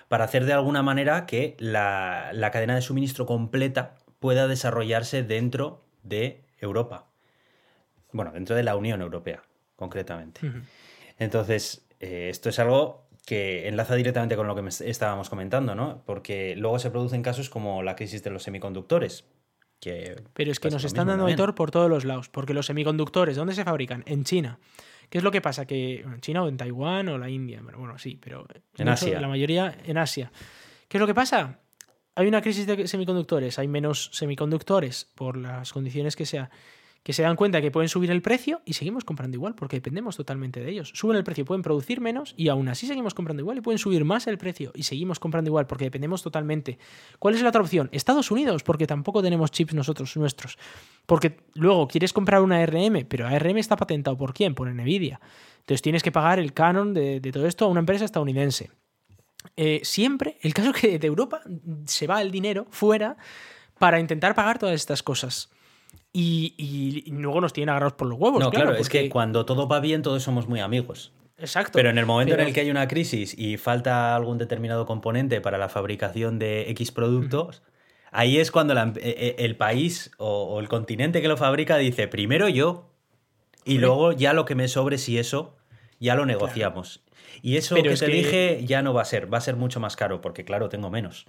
[0.08, 5.84] para hacer de alguna manera que la, la cadena de suministro completa pueda desarrollarse dentro
[6.02, 7.04] de Europa.
[8.12, 9.42] Bueno, dentro de la Unión Europea,
[9.76, 10.40] concretamente.
[11.18, 16.02] Entonces, eh, esto es algo que enlaza directamente con lo que estábamos comentando, ¿no?
[16.06, 19.26] Porque luego se producen casos como la crisis de los semiconductores.
[19.80, 23.36] Que Pero es que nos están dando editor por todos los lados, porque los semiconductores,
[23.36, 24.02] ¿dónde se fabrican?
[24.06, 24.58] En China.
[25.10, 25.66] ¿Qué es lo que pasa?
[25.66, 28.46] Que en China o en Taiwán o la India, bueno, sí, pero
[28.78, 29.20] En Asia.
[29.20, 30.32] La mayoría en Asia.
[30.88, 31.58] ¿Qué es lo que pasa?
[32.14, 36.48] Hay una crisis de semiconductores, hay menos semiconductores por las condiciones que sea,
[37.02, 40.16] que se dan cuenta que pueden subir el precio y seguimos comprando igual, porque dependemos
[40.16, 40.90] totalmente de ellos.
[40.94, 44.04] Suben el precio, pueden producir menos y aún así seguimos comprando igual y pueden subir
[44.04, 46.78] más el precio y seguimos comprando igual, porque dependemos totalmente.
[47.18, 47.88] ¿Cuál es la otra opción?
[47.92, 50.58] Estados Unidos, porque tampoco tenemos chips nosotros nuestros.
[51.06, 54.54] Porque luego quieres comprar una ARM, pero ARM está patentado por quién?
[54.54, 55.20] Por Nvidia.
[55.60, 58.70] Entonces tienes que pagar el canon de, todo esto a una empresa estadounidense.
[59.56, 61.40] Eh, siempre, el caso es que de Europa
[61.86, 63.16] se va el dinero fuera
[63.78, 65.50] para intentar pagar todas estas cosas.
[66.12, 68.40] Y, luego nos tienen agarrados por los huevos.
[68.40, 71.12] No, claro, es que cuando todo va bien, todos somos muy amigos.
[71.36, 71.72] Exacto.
[71.74, 74.86] Pero en el momento Pero- en el que hay una crisis y falta algún determinado
[74.86, 77.62] componente para la fabricación de X productos,
[78.10, 81.76] ahí es cuando la em- e- e- el país o, el continente que lo fabrica
[81.76, 82.90] dice, primero yo
[83.64, 85.54] y luego ya lo que me sobre, si eso,
[86.00, 87.02] ya lo negociamos.
[87.42, 89.42] Y eso Pero que es te que- dije ya no va a ser, va a
[89.42, 91.26] ser mucho más caro porque claro, tengo menos.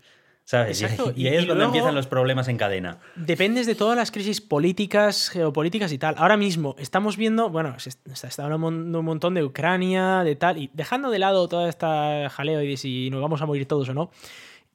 [0.49, 0.81] ¿Sabes?
[0.81, 2.97] Y- Exacto, Y, y- ahí es y cuando luego- empiezan los problemas en cadena.
[3.15, 6.15] Dependes de todas las crisis políticas, geopolíticas y tal.
[6.17, 8.67] Ahora mismo estamos viendo, bueno, se est- se está hablando
[8.99, 12.77] un montón de Ucrania, de tal, y dejando de lado toda esta jaleo y de
[12.77, 14.09] si nos vamos a morir todos o no.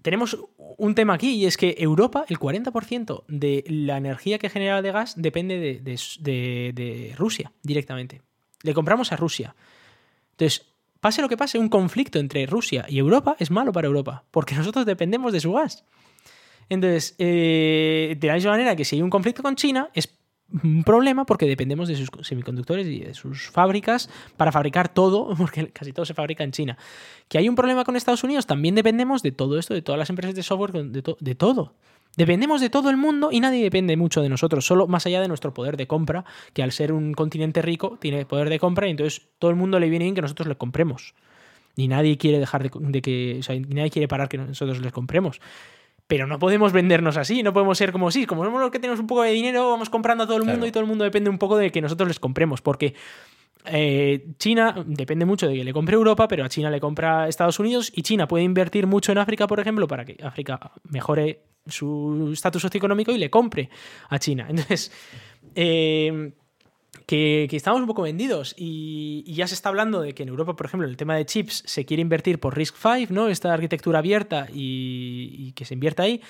[0.02, 4.80] Tenemos un tema aquí y es que Europa, el 40% de la energía que genera
[4.80, 8.22] de gas depende de, de- de- de Rusia directamente.
[8.62, 9.56] Le compramos a Rusia.
[10.32, 10.66] Entonces,
[11.04, 14.54] pase lo que pase, un conflicto entre Rusia y Europa es malo para Europa, porque
[14.60, 15.84] nosotros dependemos de su gas.
[16.70, 20.08] Entonces, eh, de la misma manera que si hay un conflicto con China, es
[20.62, 25.68] un problema porque dependemos de sus semiconductores y de sus fábricas para fabricar todo, porque
[25.72, 26.78] casi todo se fabrica en China.
[27.28, 30.08] Que hay un problema con Estados Unidos, también dependemos de todo esto, de todas las
[30.08, 31.74] empresas de software, de, to- de todo.
[32.16, 35.28] Dependemos de todo el mundo y nadie depende mucho de nosotros, solo más allá de
[35.28, 38.90] nuestro poder de compra, que al ser un continente rico tiene poder de compra y
[38.90, 41.14] entonces todo el mundo le viene bien que nosotros le compremos.
[41.76, 44.80] Ni nadie quiere dejar de, de que, o sea, ni nadie quiere parar que nosotros
[44.80, 45.40] les compremos.
[46.06, 49.00] Pero no podemos vendernos así, no podemos ser como sí, como somos los que tenemos
[49.00, 50.66] un poco de dinero, vamos comprando a todo el mundo Claro.
[50.68, 52.94] y todo el mundo depende un poco de que nosotros les compremos, porque
[53.64, 57.58] eh, China depende mucho de que le compre Europa, pero a China le compra Estados
[57.58, 62.30] Unidos y China puede invertir mucho en África, por ejemplo, para que África mejore su
[62.32, 63.70] estatus socioeconómico y le compre
[64.10, 64.46] a China.
[64.50, 64.92] Entonces,
[65.54, 66.32] eh,
[67.06, 70.66] que, estamos un poco vendidos y, ya se está hablando de que en Europa, por
[70.66, 73.28] ejemplo, el tema de chips se quiere invertir por RISC-V, ¿no?
[73.28, 76.20] Esta arquitectura abierta y que se invierta ahí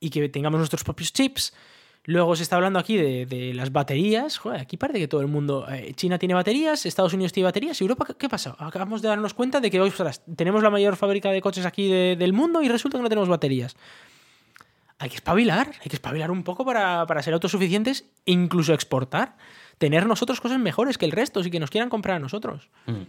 [0.00, 1.54] y que tengamos nuestros propios chips.
[2.08, 4.38] Luego se está hablando aquí de, de las baterías.
[4.38, 5.66] Joder, aquí parece que todo el mundo.
[5.68, 7.80] eh, China tiene baterías, Estados Unidos tiene baterías.
[7.80, 8.54] ¿Y Europa qué, pasa?
[8.58, 12.16] Acabamos de darnos cuenta de que ostras, tenemos la mayor fábrica de coches aquí de-
[12.16, 13.76] del mundo y resulta que no tenemos baterías.
[14.98, 19.36] Hay que espabilar, hay que espabilar un poco para, para ser autosuficientes e incluso exportar.
[19.78, 22.70] Tener nosotros cosas mejores que el resto, y que nos quieran comprar a nosotros.
[22.86, 23.02] Mm.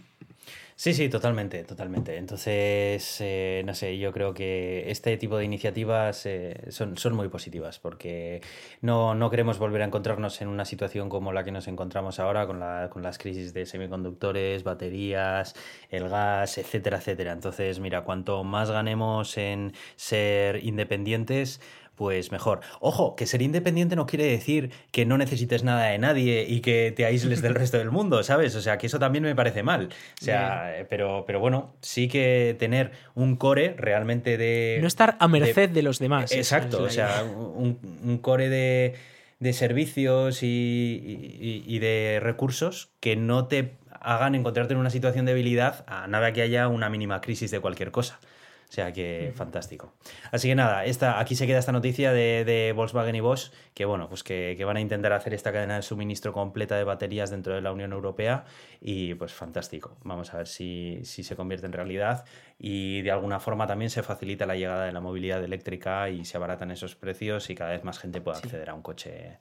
[0.80, 2.16] Sí, sí, totalmente, totalmente.
[2.18, 7.28] Entonces, eh, no sé, yo creo que este tipo de iniciativas eh, son, son muy
[7.28, 8.40] positivas porque
[8.80, 12.46] no, no queremos volver a encontrarnos en una situación como la que nos encontramos ahora
[12.46, 15.56] con, la, con las crisis de semiconductores, baterías,
[15.90, 17.32] el gas, etcétera, etcétera.
[17.32, 21.60] Entonces, mira, cuanto más ganemos en ser independientes,
[21.98, 22.60] pues mejor.
[22.80, 26.92] Ojo, que ser independiente no quiere decir que no necesites nada de nadie y que
[26.96, 28.54] te aísles del resto del mundo, ¿sabes?
[28.54, 29.88] O sea, que eso también me parece mal.
[30.20, 34.78] O sea, eh, pero, pero bueno, sí que tener un core realmente de...
[34.80, 36.32] No estar a merced de, los demás.
[36.32, 38.94] Exacto, o sea, un core de,
[39.40, 45.26] de servicios y, y- y de recursos que no te hagan encontrarte en una situación
[45.26, 48.20] de debilidad a nada que haya una mínima crisis de cualquier cosa.
[48.68, 49.94] O sea que fantástico.
[50.30, 54.08] Así que nada, esta, aquí se queda esta noticia de, Volkswagen y Bosch, que bueno,
[54.08, 57.62] pues que, van a intentar hacer esta cadena de suministro completa de baterías dentro de
[57.62, 58.44] la Unión Europea
[58.80, 59.96] y pues fantástico.
[60.04, 62.26] Vamos a ver si, si se convierte en realidad
[62.58, 66.36] y de alguna forma también se facilita la llegada de la movilidad eléctrica y se
[66.36, 69.38] abaratan esos precios y cada vez más gente puede acceder a un coche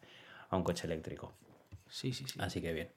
[0.49, 1.33] a un coche eléctrico.
[1.89, 2.39] Sí, sí, sí.
[2.41, 2.87] Así que bien.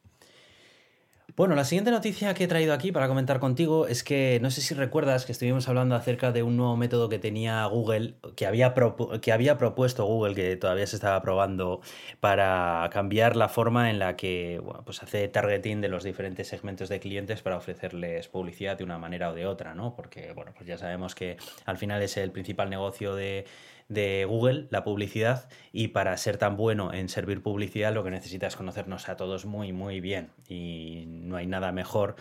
[1.37, 4.61] Bueno, la siguiente noticia que he traído aquí para comentar contigo es que no sé
[4.63, 8.75] si recuerdas que estuvimos hablando acerca de un nuevo método que tenía Google, que había,
[9.21, 11.83] que había propuesto Google, que todavía se estaba probando,
[12.21, 17.01] para cambiar la forma en la que pues hace targeting de los diferentes segmentos de
[17.01, 19.95] clientes para ofrecerles publicidad de una manera o de otra, ¿no?
[19.95, 23.45] Porque, bueno, pues ya sabemos que al final es el principal negocio de
[23.91, 28.55] de Google, la publicidad, y para ser tan bueno en servir publicidad lo que necesitas
[28.55, 30.31] es conocernos a todos muy, muy bien.
[30.49, 32.17] Y no hay nada mejor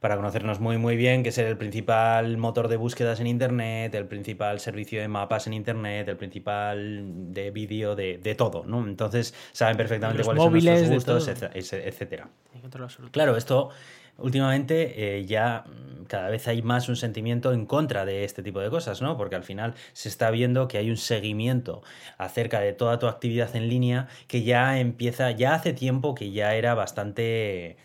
[0.00, 4.06] para conocernos muy muy bien, que ser el principal motor de búsquedas en Internet, el
[4.06, 8.86] principal servicio de mapas en Internet, el principal de vídeo, de, todo, ¿no?
[8.86, 12.30] Entonces saben perfectamente cuáles son nuestros gustos, etcétera.
[13.10, 13.70] Claro, esto
[14.20, 18.60] últimamente eh, ya mm, cada vez hay más un sentimiento en contra de este tipo
[18.60, 19.16] de cosas, ¿no?
[19.16, 21.82] Porque al final se está viendo que hay un seguimiento
[22.18, 26.54] acerca de toda tu actividad en línea que ya empieza, ya hace tiempo que ya
[26.54, 27.76] era bastante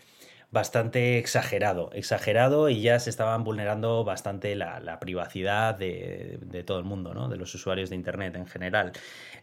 [0.50, 7.12] bastante exagerado, exagerado y ya se estaban vulnerando bastante la, privacidad de, todo el mundo,
[7.12, 7.28] ¿no?
[7.28, 8.92] de los usuarios de Internet en general.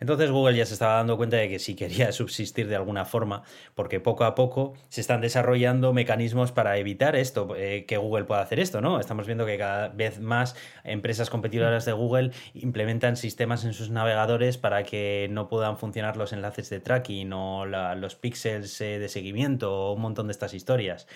[0.04, 3.44] Entonces Google ya se estaba dando cuenta de que si quería subsistir de alguna forma,
[3.74, 8.42] porque poco a poco se están desarrollando mecanismos para evitar esto, eh, que Google pueda
[8.42, 9.00] hacer esto, ¿no?
[9.00, 14.58] Estamos viendo que cada vez más empresas competidoras de Google implementan sistemas en sus navegadores
[14.58, 19.72] para que no puedan funcionar los enlaces de tracking o los píxeles eh, de seguimiento
[19.74, 21.08] o un montón de estas historias.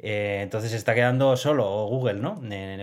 [0.00, 2.36] Eh, entonces está quedando solo Google, ¿no?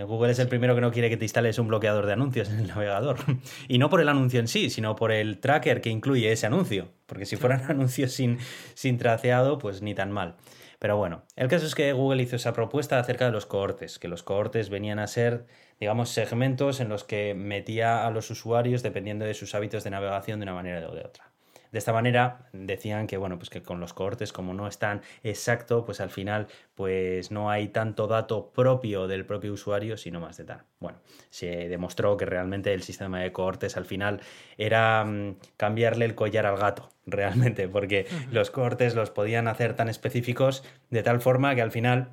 [0.06, 2.58] Google es el primero que no quiere que te instales un bloqueador de anuncios en
[2.60, 3.18] el navegador.
[3.68, 6.88] y no por el anuncio en sí, sino por el tracker que incluye ese anuncio.
[7.06, 8.38] Porque si fueran anuncios sin,
[8.74, 10.36] sin traceado, pues ni tan mal.
[10.78, 14.08] Pero bueno, el caso es que Google hizo esa propuesta acerca de los cohortes, que
[14.08, 15.46] los cohortes venían a ser,
[15.80, 20.38] digamos, segmentos en los que metía a los usuarios dependiendo de sus hábitos de navegación
[20.38, 21.35] de una manera o de otra.
[21.72, 25.84] De esta manera decían que bueno, pues que con los cohortes como no están exacto,
[25.84, 30.44] pues al final pues no hay tanto dato propio del propio usuario, sino más de
[30.44, 30.62] tal.
[30.80, 30.98] Bueno,
[31.30, 34.20] se demostró que realmente el sistema de cohortes al final
[34.58, 39.88] era mm, cambiarle el collar al gato, realmente, porque los cohortes los podían hacer tan
[39.88, 42.10] específicos de tal forma que al final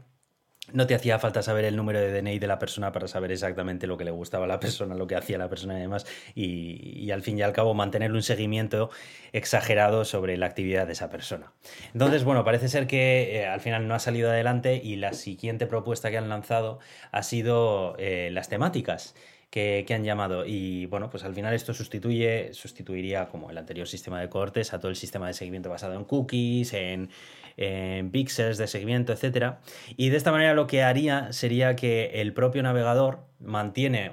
[0.71, 3.85] no te hacía falta saber el número de DNI de la persona para saber exactamente
[3.85, 6.05] lo que le gustaba a la persona, lo que hacía la persona y demás,
[6.35, 8.89] y, al fin y al cabo mantener un seguimiento
[9.33, 11.51] exagerado sobre la actividad de esa persona.
[11.93, 15.67] Entonces, bueno, parece ser que eh, al final no ha salido adelante y la siguiente
[15.67, 16.79] propuesta que han lanzado
[17.11, 19.15] ha sido eh, las temáticas.
[19.49, 20.47] Que, que, han llamado.
[20.47, 24.79] Y bueno, pues al final esto sustituye, sustituiría como el anterior sistema de cortes a
[24.79, 27.11] todo el sistema de seguimiento basado en cookies, en,
[27.57, 29.55] en píxeles de seguimiento, etc.
[29.95, 34.09] Y de esta manera lo que haría sería que el propio navegador mantiene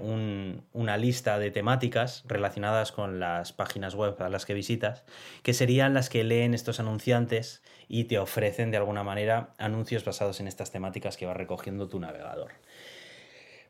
[0.72, 5.04] una lista de temáticas relacionadas con las páginas web a las que visitas,
[5.42, 10.40] que serían las que leen estos anunciantes y te ofrecen de alguna manera anuncios basados
[10.40, 12.52] en estas temáticas que va recogiendo tu navegador.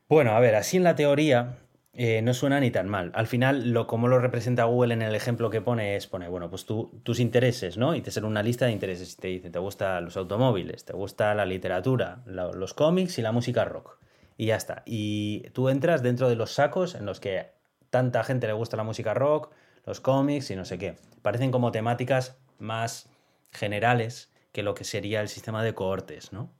[0.09, 1.57] Bueno, a ver, así en la teoría
[1.93, 3.11] eh, no suena ni tan mal.
[3.13, 6.49] Al final, lo, como lo representa Google en el ejemplo que pone es, pone, bueno,
[6.49, 7.95] pues tú, tus intereses, ¿no?
[7.95, 9.13] Y te sale una lista de intereses.
[9.13, 13.33] Y te dice, te gustan los automóviles, te gusta la literatura, los cómics y la
[13.33, 13.97] música rock.
[14.37, 14.83] Y ya está.
[14.85, 17.51] Y tú entras dentro de los sacos en los que
[17.89, 19.51] tanta gente le gusta la música rock,
[19.85, 20.95] los cómics y no sé qué.
[21.21, 23.09] Parecen como temáticas más
[23.51, 26.51] generales que lo que sería el sistema de cohortes, ¿no?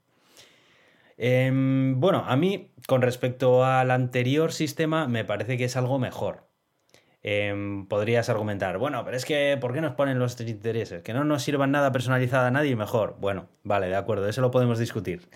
[1.16, 6.48] Em, bueno, a mí, con respecto al anterior sistema, me parece que es algo mejor.
[7.24, 11.02] Em, podrías argumentar, bueno, pero es que, ¿por qué nos ponen los intereses?
[11.02, 13.16] Que no nos sirvan nada personalizada a nadie mejor.
[13.20, 15.28] Bueno, vale, de acuerdo, eso lo podemos discutir.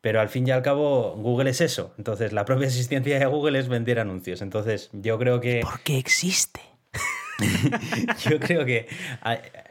[0.00, 1.94] Pero al fin y al cabo, Google es eso.
[1.98, 4.42] Entonces, la propia existencia de Google es vender anuncios.
[4.42, 5.60] Entonces, yo creo que.
[5.62, 6.60] ¿Por qué existe?
[8.30, 8.86] yo creo que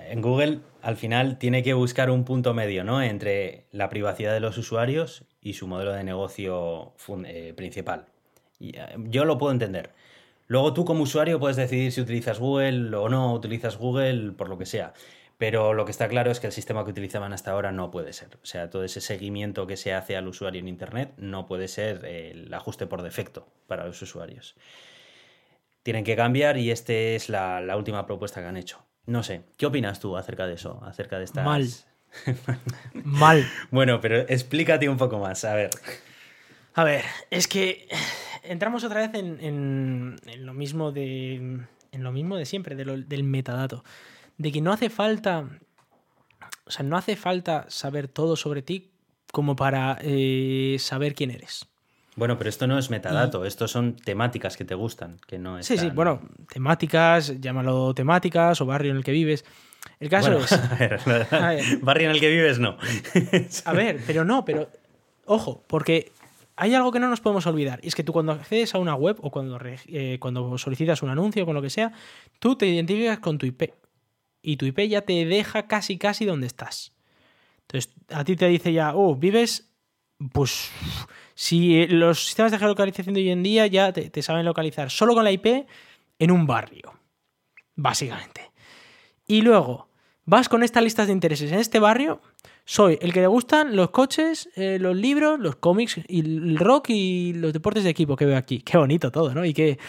[0.10, 3.02] en Google al final tiene que buscar un punto medio, ¿no?
[3.02, 6.94] Entre la privacidad de los usuarios y su modelo de negocio
[7.26, 8.06] eh, principal.
[8.60, 9.92] Eh, yo lo puedo entender.
[10.48, 14.58] Luego tú como usuario puedes decidir si utilizas Google o no utilizas Google, por lo
[14.58, 14.94] que sea.
[15.38, 18.14] Pero lo que está claro es que el sistema que utilizaban hasta ahora no puede
[18.14, 18.38] ser.
[18.44, 22.06] O sea, todo ese seguimiento que se hace al usuario en Internet no puede ser
[22.06, 24.56] el ajuste por defecto para los usuarios.
[25.82, 28.86] Tienen que cambiar y esta es la última propuesta que han hecho.
[29.06, 30.80] No sé, ¿qué opinas tú acerca de eso?
[30.84, 31.88] Acerca de estas.
[33.04, 33.46] Mal.
[33.72, 35.70] Bueno, pero explícate un poco más, a ver.
[36.74, 37.88] A ver, es que
[38.44, 41.60] entramos otra vez en, en- en lo mismo de.
[41.94, 43.84] En lo mismo de siempre, de lo- del metadato.
[44.38, 45.50] De que no hace falta.
[46.66, 48.92] O sea, no hace falta saber todo sobre ti
[49.34, 51.68] como para eh, saber quién eres.
[52.16, 55.66] Bueno, pero esto no es metadato, esto son temáticas que te gustan, que no es.
[55.66, 59.46] Sí, sí, bueno, temáticas, llámalo temáticas o barrio en el que vives.
[60.00, 60.52] El caso es.
[60.52, 61.00] a ver,
[61.32, 61.78] A ver.
[61.82, 62.78] barrio en el que vives, no.
[63.66, 64.70] A ver, pero no, pero
[65.26, 66.12] ojo, porque
[66.56, 67.80] hay algo que no nos podemos olvidar.
[67.84, 71.10] Y es que tú cuando accedes a una web o cuando, eh, cuando solicitas un
[71.10, 71.92] anuncio o con lo que sea,
[72.40, 73.74] tú te identificas con tu IP.
[74.42, 76.94] Y tu IP ya te deja casi, casi donde estás.
[77.62, 79.72] Entonces, a ti te dice ya, oh, vives,
[80.32, 80.72] pues,
[81.36, 84.90] si eh, los sistemas de geolocalización de hoy en día ya te, te saben localizar
[84.92, 85.68] solo con la IP
[86.20, 86.94] en un barrio,
[87.76, 88.51] básicamente.
[89.32, 89.88] Y luego,
[90.26, 92.22] vas con estas listas de intereses en este barrio,
[92.66, 96.90] soy el que le gustan los coches, eh, los libros, los cómics, y el rock
[96.90, 98.60] y los deportes de equipo que veo aquí.
[98.60, 99.46] Qué bonito todo, ¿no?
[99.46, 99.80] Y qué,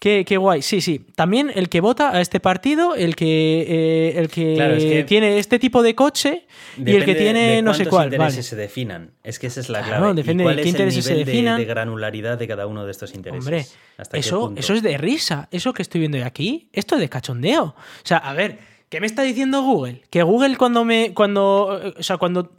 [0.00, 0.62] qué, qué guay.
[0.62, 1.06] Sí, sí.
[1.14, 5.04] También el que vota a este partido, el que, eh, el que, Claro, es que
[5.04, 6.46] tiene este tipo de coche
[6.76, 8.06] y el que tiene de no sé cuál.
[8.12, 8.42] intereses Vale.
[8.42, 9.12] se definan.
[9.22, 10.14] Es que esa es la Claro, clave.
[10.14, 11.58] depende ¿Y cuál de qué intereses se nivel definan.
[11.58, 13.44] De, granularidad de cada uno de estos intereses?
[13.46, 13.64] Hombre,
[13.96, 14.60] ¿Hasta qué eso, punto?
[14.60, 15.48] eso es de risa.
[15.52, 17.64] Eso que estoy viendo aquí, esto es de cachondeo.
[17.64, 17.74] O
[18.04, 20.02] sea, a ver, ¿qué me está diciendo Google?
[20.10, 21.14] Que Google cuando me.
[21.14, 21.94] cuando.
[21.98, 22.52] O sea, cuando.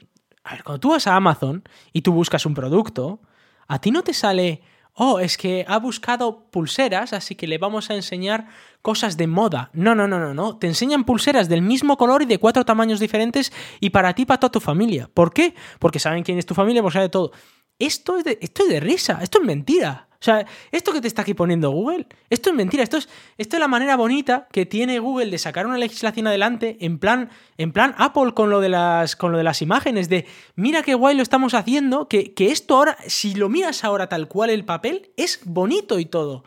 [0.44, 1.64] A ver, cuando tú vas a Amazon
[1.94, 3.22] y tú buscas un producto,
[3.68, 4.62] a ti no te sale.
[5.02, 8.48] Oh, es que ha buscado pulseras, así que le vamos a enseñar
[8.82, 9.70] cosas de moda.
[9.72, 10.58] No, no, no, no, no.
[10.58, 14.40] Te enseñan pulseras del mismo color y de cuatro tamaños diferentes y para ti, para
[14.42, 15.10] toda tu familia.
[15.14, 15.56] ¿Por qué?
[15.80, 17.32] Porque saben quién es tu familia, porque sabe todo.
[17.78, 20.09] Esto es, de, esto es de risa, esto es mentira.
[20.22, 22.84] O sea, esto que te está aquí poniendo Google, esto es mentira.
[22.84, 23.08] Esto es,
[23.38, 27.30] esto es la manera bonita que tiene Google de sacar una legislación adelante en plan,
[27.58, 30.94] en plan Apple con lo, de las, con lo de las imágenes, de mira qué
[30.94, 34.66] guay lo estamos haciendo, que, que esto ahora, si lo miras ahora tal cual el
[34.66, 36.44] papel, es bonito y todo.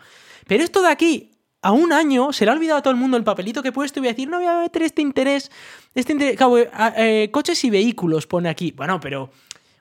[0.47, 1.31] Pero esto de aquí
[1.63, 3.73] a un año se le ha olvidado a todo el mundo el papelito que he
[3.73, 5.51] puesto y voy a decir, no voy a meter este interés,
[5.95, 8.73] este interés, Cabo, eh, eh, coches y vehículos pone aquí.
[8.73, 9.31] Bueno, pero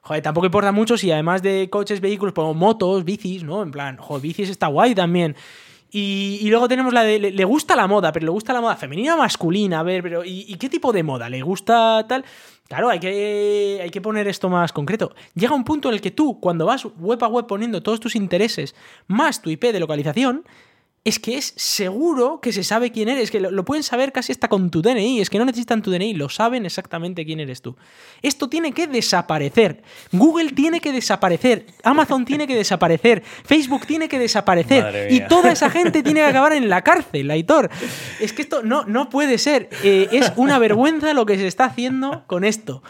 [0.01, 3.63] joder, tampoco importa mucho si además de coches, vehículos, pongo motos, bicis, ¿no?
[3.63, 5.35] En plan, joder, bicis está guay también.
[5.93, 9.17] Y, luego tenemos la de, le, gusta la moda, pero le gusta la moda femenina
[9.17, 11.27] masculina, a ver, pero ¿y, y qué tipo de moda?
[11.27, 12.23] ¿Le gusta tal?
[12.71, 15.13] Claro, hay que, hay que poner esto más concreto.
[15.35, 18.15] Llega un punto en el que tú, cuando vas web a web poniendo todos tus
[18.15, 18.75] intereses
[19.07, 20.45] más tu IP de localización,
[21.03, 24.31] es que es seguro que se sabe quién eres, que lo, lo, pueden saber casi
[24.31, 27.63] hasta con tu DNI, es que no necesitan tu DNI, lo saben exactamente quién eres
[27.63, 27.75] tú.
[28.21, 29.81] Esto tiene que desaparecer.
[30.11, 35.71] Google tiene que desaparecer, Amazon tiene que desaparecer, Facebook tiene que desaparecer y toda esa
[35.71, 37.71] gente tiene que acabar en la cárcel, Aitor.
[38.19, 41.65] Es que esto no, no puede ser, eh, es una vergüenza lo que se está
[41.65, 42.83] haciendo con esto.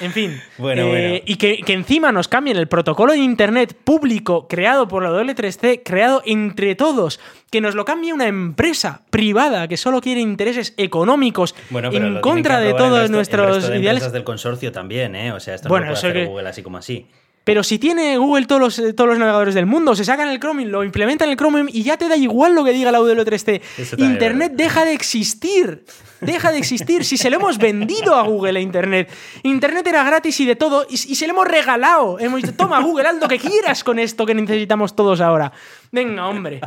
[0.00, 1.24] En fin, bueno, eh, bueno.
[1.24, 5.80] y que, que encima nos cambien el protocolo de Internet público creado por la W3C,
[5.82, 7.18] creado entre todos
[7.50, 12.60] que nos lo cambie una empresa privada que solo quiere intereses económicos bueno, en contra
[12.60, 14.12] de todos resto, nuestros de ideales.
[14.12, 15.32] del consorcio también, ¿eh?
[15.32, 16.28] O sea, esto bueno, no lo puede hacer que...
[16.28, 17.06] Google así como así.
[17.48, 20.68] Pero si tiene Google todos los, todos los navegadores del mundo, se sacan el Chromium,
[20.68, 23.62] lo implementan en el Chromium y ya te da igual lo que diga la W3C.
[23.96, 25.86] Internet deja de existir.
[26.20, 27.06] Deja de existir.
[27.06, 29.10] Si se lo hemos vendido a Google a Internet.
[29.44, 30.86] Internet era gratis y de todo.
[30.90, 32.18] Y, y se lo hemos regalado.
[32.18, 35.50] Hemos dicho, toma Google, haz lo que quieras con esto que necesitamos todos ahora.
[35.90, 36.60] Venga, hombre.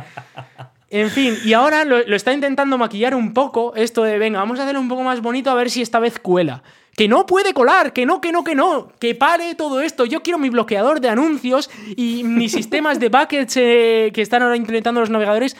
[0.92, 4.60] En fin, y ahora lo, lo, está intentando maquillar un poco esto de, venga, vamos
[4.60, 6.62] a hacerlo un poco más bonito a ver si esta vez cuela.
[6.94, 10.04] Que no puede colar, que no, que no, que no, que pare todo esto.
[10.04, 14.54] Yo quiero mi bloqueador de anuncios y mis sistemas de buckets eh, que están ahora
[14.54, 15.56] implementando los navegadores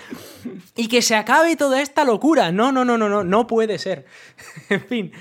[0.76, 2.52] y que se acabe toda esta locura.
[2.52, 4.04] No, no, no, no, no, no puede ser.
[4.68, 5.12] en fin.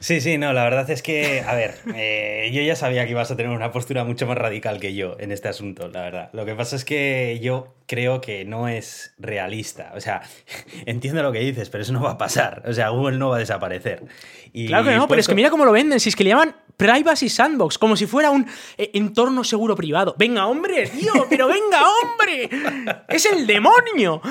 [0.00, 3.30] Sí, sí, no, la verdad es que, a ver, eh, yo ya sabía que ibas
[3.30, 6.30] a tener una postura mucho más radical que yo en este asunto, la verdad.
[6.32, 9.92] Lo que pasa es que yo creo que no es realista.
[9.96, 10.22] O sea,
[10.86, 12.62] entiendo lo que dices, pero eso no va a pasar.
[12.66, 14.04] O sea, Google no va a desaparecer.
[14.52, 15.98] Y claro que no, pero es que mira cómo lo venden.
[15.98, 20.14] Si es que le llaman Privacy Sandbox, como si fuera un eh, entorno seguro privado.
[20.16, 22.48] Venga, hombre, tío, pero venga, hombre.
[23.08, 24.22] Es el demonio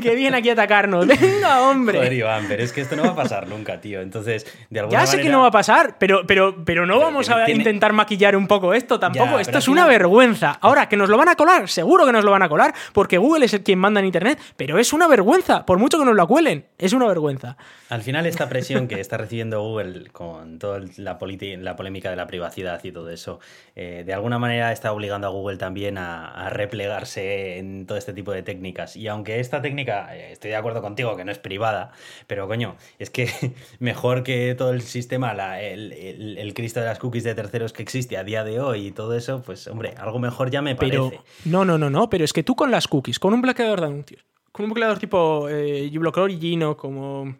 [0.00, 1.04] que viene aquí a atacarnos.
[1.04, 1.98] Venga, hombre.
[1.98, 4.00] Joder, Iván, pero es que esto no va a pasar nunca, tío.
[4.00, 5.18] Entonces, de alguna ya manera...
[5.18, 7.58] sé que no va a pasar, pero, pero, pero no pero vamos a tiene...
[7.58, 9.32] intentar maquillar un poco esto tampoco.
[9.32, 9.98] Ya, esto es una final...
[9.98, 10.58] vergüenza.
[10.60, 13.18] Ahora, que nos lo van a colar, seguro que nos lo van a colar, porque
[13.18, 16.14] Google es el quien manda en Internet, pero es una vergüenza, por mucho que nos
[16.14, 17.56] lo cuelen, es una vergüenza.
[17.88, 22.16] Al final, esta presión que está recibiendo Google con toda la, la polémica polémica de
[22.16, 23.40] la privacidad y todo eso,
[23.74, 28.32] eh, de alguna manera está obligando a Google también a, replegarse en todo este tipo
[28.32, 28.96] de técnicas.
[28.96, 31.92] Y aunque esta técnica, eh, estoy de acuerdo contigo, que no es privada,
[32.26, 33.28] pero coño, es que
[33.78, 38.24] mejor que todo el sistema, el, Cristo de las cookies de terceros que existe a
[38.24, 41.24] día de hoy y todo eso, pues hombre, algo mejor ya me pero, parece.
[41.44, 43.86] No, no, no, no, pero es que tú con las cookies, con un bloqueador de
[43.86, 47.36] anuncios, con un bloqueador tipo eh, uBlock Origin o como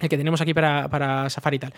[0.00, 1.74] el que tenemos aquí para, para Safari y tal,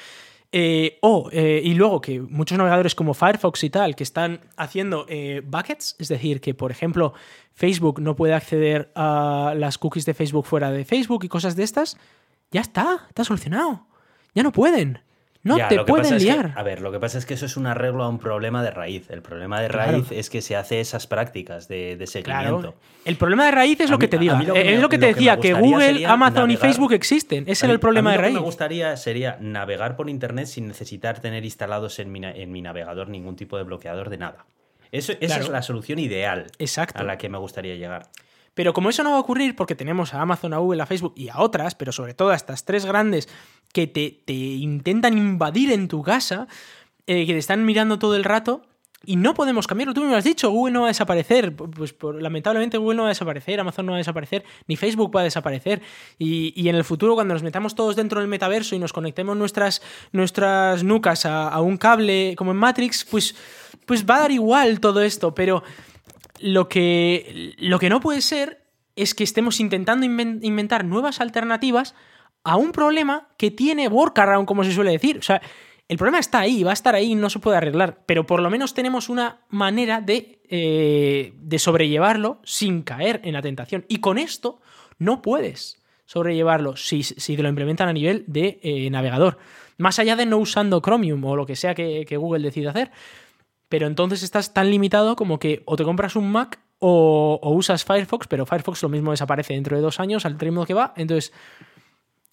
[0.53, 5.07] eh, o, eh, y luego que muchos navegadores como Firefox y tal, que están haciendo
[5.09, 7.15] eh, buckets, es decir, que por ejemplo
[7.53, 11.65] Facebook no puede acceder a las cookies de Facebook fuera de Facebook y cosas de
[11.65, 11.97] estas,
[12.51, 13.87] ya está, está solucionado.
[14.35, 15.01] Ya no pueden.
[15.47, 16.53] No te pueden liar.
[16.55, 18.71] a ver, lo que pasa es que eso es un arreglo a un problema de
[18.71, 19.09] raíz.
[19.11, 22.75] El problema de raíz es que se hace esas prácticas de, seguimiento.
[23.05, 24.37] El problema de raíz es lo que te digo.
[24.55, 27.45] es lo que te decía, que Google, Amazon y Facebook existen.
[27.45, 28.35] Ese es el problema de raíz.
[28.35, 32.53] Lo que me gustaría sería navegar por Internet sin necesitar tener instalados en mi, en
[32.53, 34.47] mi navegador ningún tipo de bloqueador de nada.
[34.93, 36.47] Eso, esa es la solución ideal
[36.95, 38.09] a la que me gustaría llegar.
[38.57, 41.13] Pero como eso no va a ocurrir porque tenemos a Amazon, a Google, a Facebook
[41.15, 43.29] y a otras, pero sobre todo a estas tres grandes
[43.77, 46.49] que te, intentan invadir en tu casa,
[47.07, 48.63] eh, que te están mirando todo el rato,
[49.05, 49.93] y no podemos cambiarlo.
[49.93, 51.55] Tú me lo has dicho, Google no va a desaparecer.
[51.55, 55.21] Pues lamentablemente Google no va a desaparecer, Amazon no va a desaparecer, ni Facebook va
[55.21, 55.83] a desaparecer.
[56.19, 59.83] Y, en el futuro, cuando nos metamos todos dentro del metaverso y nos conectemos nuestras,
[60.13, 63.37] nuestras nucas a, un cable como en Matrix, pues,
[63.85, 65.35] pues va a dar igual todo esto.
[65.35, 65.63] Pero
[66.41, 68.65] lo que, lo que no puede ser
[68.97, 71.95] es que estemos intentando inventar nuevas alternativas
[72.47, 75.19] a un problema que tiene workaround, como se suele decir.
[75.19, 75.43] O sea,
[75.89, 78.51] el problema está ahí, va a estar ahí, no se puede arreglar, pero por lo
[78.51, 83.85] menos tenemos una manera de, eh, de sobrellevarlo sin caer en la tentación.
[83.89, 84.61] Y con esto
[84.99, 89.39] no puedes sobrellevarlo si, si te lo implementan a nivel de eh, navegador.
[89.77, 92.93] Más allá de no usando Chromium o lo que sea que, que Google decida hacer,
[93.69, 98.29] pero entonces estás tan limitado como que o te compras un Mac o, usas Firefox,
[98.29, 100.93] pero Firefox lo mismo desaparece dentro de dos años al ritmo que va.
[100.97, 101.33] Entonces,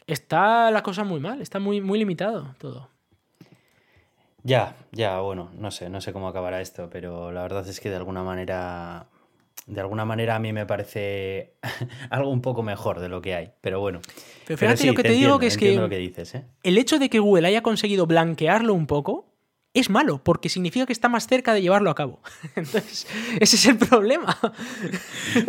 [0.08, 2.90] está la cosa muy mal, está muy, muy limitado todo.
[4.44, 7.90] Ya, ya, bueno, no sé, no sé cómo acabará esto, pero la verdad es que
[7.90, 9.08] de alguna manera,
[9.68, 11.54] de alguna manera a mí me parece
[12.10, 14.02] algo un poco mejor de lo que hay, pero bueno.
[14.46, 16.46] Pero fíjate lo que te, digo que es que, dices, ¿eh?
[16.64, 19.30] el hecho de que Google haya conseguido blanquearlo un poco
[19.74, 22.20] es malo, porque significa que está más cerca de llevarlo a cabo.
[22.56, 23.08] Entonces,
[23.40, 24.38] ese es el problema.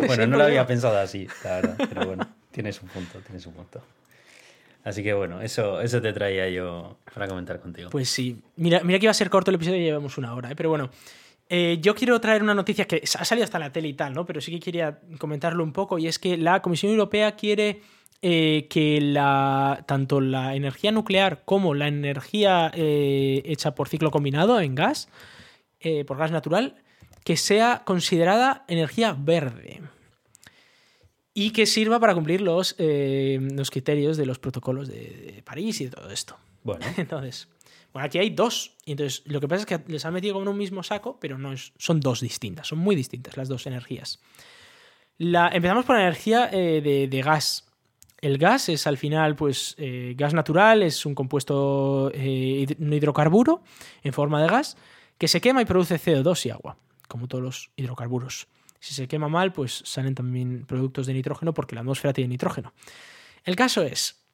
[0.07, 3.53] Bueno, no lo había pensado así, la verdad, pero bueno, tienes un punto, tienes un
[3.53, 3.81] punto.
[4.85, 7.89] Así que bueno, eso, eso te traía yo para comentar contigo.
[7.89, 10.51] Pues sí, mira, mira que iba a ser corto el episodio y llevamos una hora,
[10.51, 10.55] ¿eh?
[10.55, 10.89] pero bueno.
[11.47, 14.25] Eh, yo quiero traer una noticia que ha salido hasta la tele y tal, ¿no?
[14.25, 17.81] Pero sí que quería comentarlo un poco, y es que la Comisión Europea quiere
[18.27, 24.59] eh, que la, tanto la energía nuclear como la energía eh, hecha por ciclo combinado
[24.59, 25.09] en gas,
[25.79, 26.75] eh, por gas natural,
[27.23, 29.81] que sea considerada energía verde
[31.37, 35.91] y que sirva para cumplir los, los criterios de los protocolos de, París y de
[35.91, 36.37] todo esto.
[36.63, 36.83] Bueno.
[36.97, 37.49] Entonces,
[37.93, 38.73] bueno, aquí hay dos.
[38.85, 41.17] Y entonces, lo que pasa es que les han metido como en un mismo saco,
[41.19, 44.19] pero no es, son dos distintas, son muy distintas las dos energías.
[45.17, 47.65] La, empezamos por la energía de, de, gas.
[48.19, 53.61] El gas es al final, pues, eh, gas natural, es un compuesto, eh, un hidrocarburo
[54.03, 54.77] en forma de gas
[55.17, 56.77] que se quema y produce CO2 y agua,
[57.07, 58.47] como todos los hidrocarburos.
[58.85, 62.73] Si se quema mal, pues salen también productos de nitrógeno porque la atmósfera tiene nitrógeno.
[63.43, 64.27] El caso es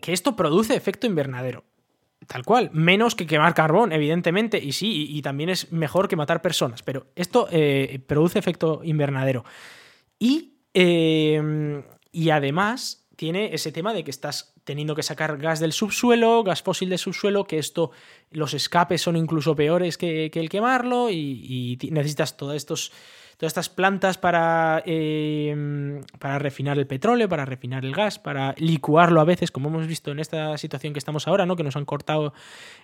[0.00, 1.64] que esto produce efecto invernadero.
[2.26, 6.42] Tal cual, menos que quemar carbón, evidentemente, y sí, y, también es mejor que matar
[6.42, 9.44] personas, pero esto eh, produce efecto invernadero.
[10.18, 10.56] Y
[12.12, 16.62] y además tiene ese tema de que estás teniendo que sacar gas del subsuelo, gas
[16.62, 17.90] fósil del subsuelo, que esto,
[18.30, 22.92] los escapes son incluso peores que, el quemarlo y, necesitas todos estos,
[23.38, 29.20] todas estas plantas para, em, para refinar el petróleo, para refinar el gas, para licuarlo
[29.20, 31.54] a veces, como hemos visto en esta situación que estamos ahora, ¿no?
[31.54, 32.34] que nos han cortado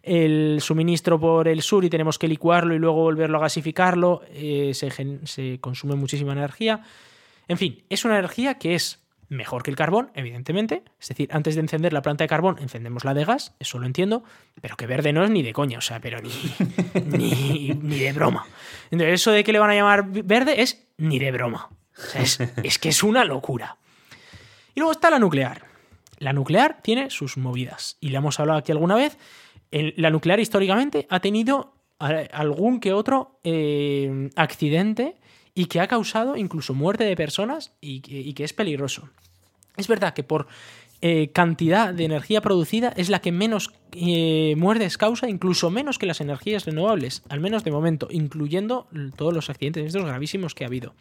[0.02, 4.70] el suministro por el sur y tenemos que licuarlo y luego volverlo a gasificarlo, eh,
[4.74, 4.90] se,
[5.26, 6.82] se consume muchísima energía.
[7.48, 10.82] En fin, es una energía que es mejor que el carbón, evidentemente.
[11.00, 13.86] Es decir, antes de encender la planta de carbón, encendemos la de gas, eso lo
[13.86, 14.24] entiendo,
[14.60, 16.30] pero que verde no es ni de coña, o sea, pero ni,
[17.82, 18.46] ni, de broma.
[18.90, 21.70] Entonces, eso de que le van a llamar verde es ni de broma.
[22.14, 23.76] es, que es una locura.
[24.74, 25.64] Y luego está la nuclear.
[26.18, 29.18] La nuclear tiene sus movidas, y le hemos hablado aquí alguna vez.
[29.70, 35.16] la nuclear históricamente ha tenido algún que otro eh, accidente
[35.54, 39.08] y que ha causado incluso muerte de personas y que, es peligroso.
[39.76, 40.46] Es verdad que por
[41.00, 46.06] eh, cantidad de energía producida es la que menos eh, muertes causa incluso menos que
[46.06, 50.66] las energías renovables, al menos de momento, incluyendo todos los accidentes estos gravísimos que ha
[50.66, 50.94] habido.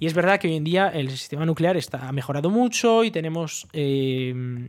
[0.00, 3.10] Y es verdad que hoy en día el sistema nuclear está, ha mejorado mucho y
[3.10, 4.68] tenemos, eh,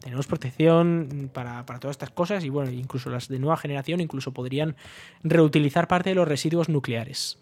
[0.00, 4.32] tenemos protección para, para, todas estas cosas y bueno, incluso las de nueva generación incluso
[4.32, 4.76] podrían
[5.24, 7.38] reutilizar parte de los residuos nucleares.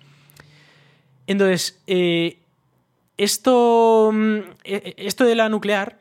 [1.26, 2.38] Entonces, eh,
[3.16, 5.98] esto, mm, e, e, esto de la nuclear,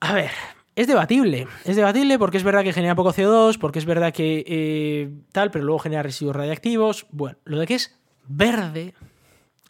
[0.00, 0.30] a ver,
[0.74, 1.46] es debatible.
[1.64, 5.50] Es debatible porque es verdad que genera poco CO2, porque es verdad que eh, tal,
[5.50, 7.06] pero luego genera residuos radiactivos.
[7.10, 8.94] Bueno, lo de que es verde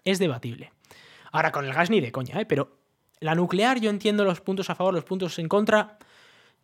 [0.04, 0.72] es debatible.
[1.32, 2.46] Ahora, con el gas ni de coña, ¿eh?
[2.46, 2.76] Pero
[3.20, 5.98] la nuclear yo entiendo los puntos a favor, los puntos en contra.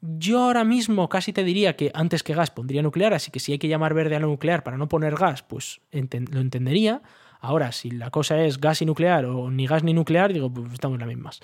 [0.00, 3.52] Yo ahora mismo casi te diría que antes que gas pondría nuclear, así que si
[3.52, 7.02] hay que llamar verde a la nuclear para no poner gas, pues lo entendería.
[7.40, 10.72] Ahora, si la cosa es gas y nuclear o ni gas ni nuclear, digo, pues
[10.72, 11.40] estamos en las mismas.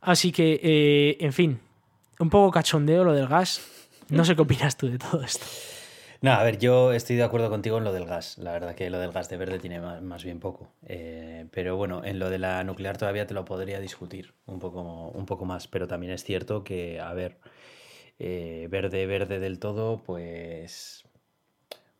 [0.00, 1.60] Así que, eh, en fin,
[2.18, 3.60] un poco cachondeo lo del gas.
[4.08, 5.46] No sé qué opinas tú de todo esto.
[6.22, 8.38] No, a ver, yo estoy de acuerdo contigo en lo del gas.
[8.38, 10.68] La verdad que lo del gas de verde tiene más, bien poco.
[10.86, 15.08] Eh, pero bueno, en lo de la nuclear todavía te lo podría discutir un poco,
[15.08, 15.68] un poco más.
[15.68, 17.38] Pero también es cierto que, a ver,
[18.18, 21.04] eh, verde, verde del todo, pues.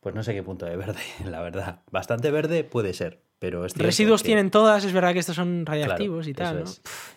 [0.01, 1.81] Pues no sé qué punto de verde, la verdad.
[1.91, 6.35] Bastante verde puede ser, pero Residuos tienen todas, es verdad que estos son radiactivos y
[6.35, 6.71] tal, ¿no?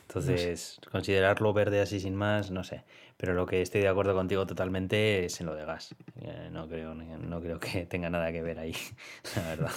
[0.08, 2.84] Entonces, considerarlo verde así sin más, no sé.
[3.16, 5.94] Pero lo que estoy de acuerdo contigo totalmente es en lo de gas.
[6.22, 8.76] Eh, no creo, no creo que tenga nada que ver ahí,
[9.36, 9.72] la verdad.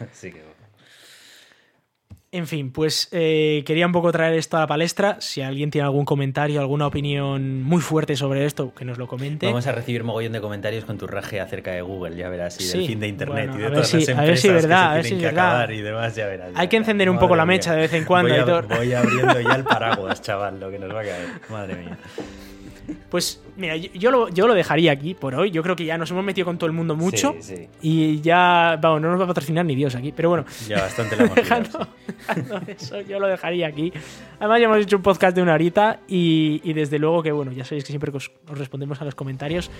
[0.00, 0.42] Así que
[2.34, 5.20] en fin, pues eh, quería un poco traer esto a la palestra.
[5.20, 9.44] Si alguien tiene algún comentario, alguna opinión muy fuerte sobre esto, que nos lo comente.
[9.44, 12.66] Vamos a recibir mogollón de comentarios con tu raje acerca de Google, ya verás, y
[12.66, 15.02] del fin de Internet y de todas si, las empresas a ver si verdad, que
[15.02, 16.52] se tienen que acabar y demás, ya verás.
[16.54, 18.62] Hay que encender un poco la mecha de vez en cuando.
[18.62, 21.28] Voy, voy abriendo ya el paraguas, chaval, lo que nos va a caer.
[21.50, 21.98] Madre mía.
[23.10, 25.50] Pues mira, yo, lo, yo lo dejaría aquí por hoy.
[25.50, 27.34] Yo creo que ya nos hemos metido con todo el mundo mucho.
[27.80, 30.12] Y ya, vamos, no nos va a patrocinar ni Dios aquí.
[30.12, 30.44] Pero bueno.
[30.68, 31.86] Ya bastante la hemos dejando,
[32.66, 33.92] eso, yo lo dejaría aquí.
[34.38, 36.00] Además, ya hemos hecho un podcast de una horita.
[36.08, 39.70] Y, desde luego que, bueno, ya sabéis que siempre os, respondemos a los comentarios.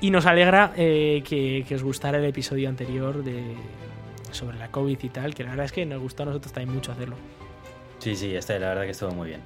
[0.00, 3.42] Y nos alegra eh, que, os gustara el episodio anterior de,
[4.32, 5.34] sobre la COVID y tal.
[5.34, 7.16] Que la verdad es que nos gustó a nosotros también mucho hacerlo.
[7.98, 9.40] Sí, sí, está, la verdad que estuvo muy bien.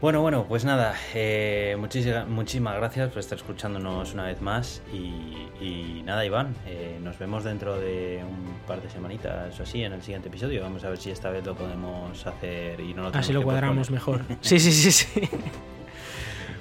[0.00, 6.02] Bueno, bueno, pues nada, eh, muchísimas, muchísimas gracias por estar escuchándonos una vez más y,
[6.04, 10.02] nada, Iván, eh, nos vemos dentro de un par de semanitas o así en el
[10.02, 10.62] siguiente episodio.
[10.62, 13.90] Vamos a ver si esta vez lo podemos hacer y no lo Así lo cuadramos
[13.90, 14.22] mejor.
[14.40, 15.28] Sí, sí, sí, sí.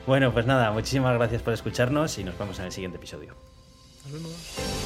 [0.07, 3.35] bueno, pues nada, muchísimas gracias por escucharnos y nos vemos en el siguiente episodio.
[4.03, 4.76] Nos vemos.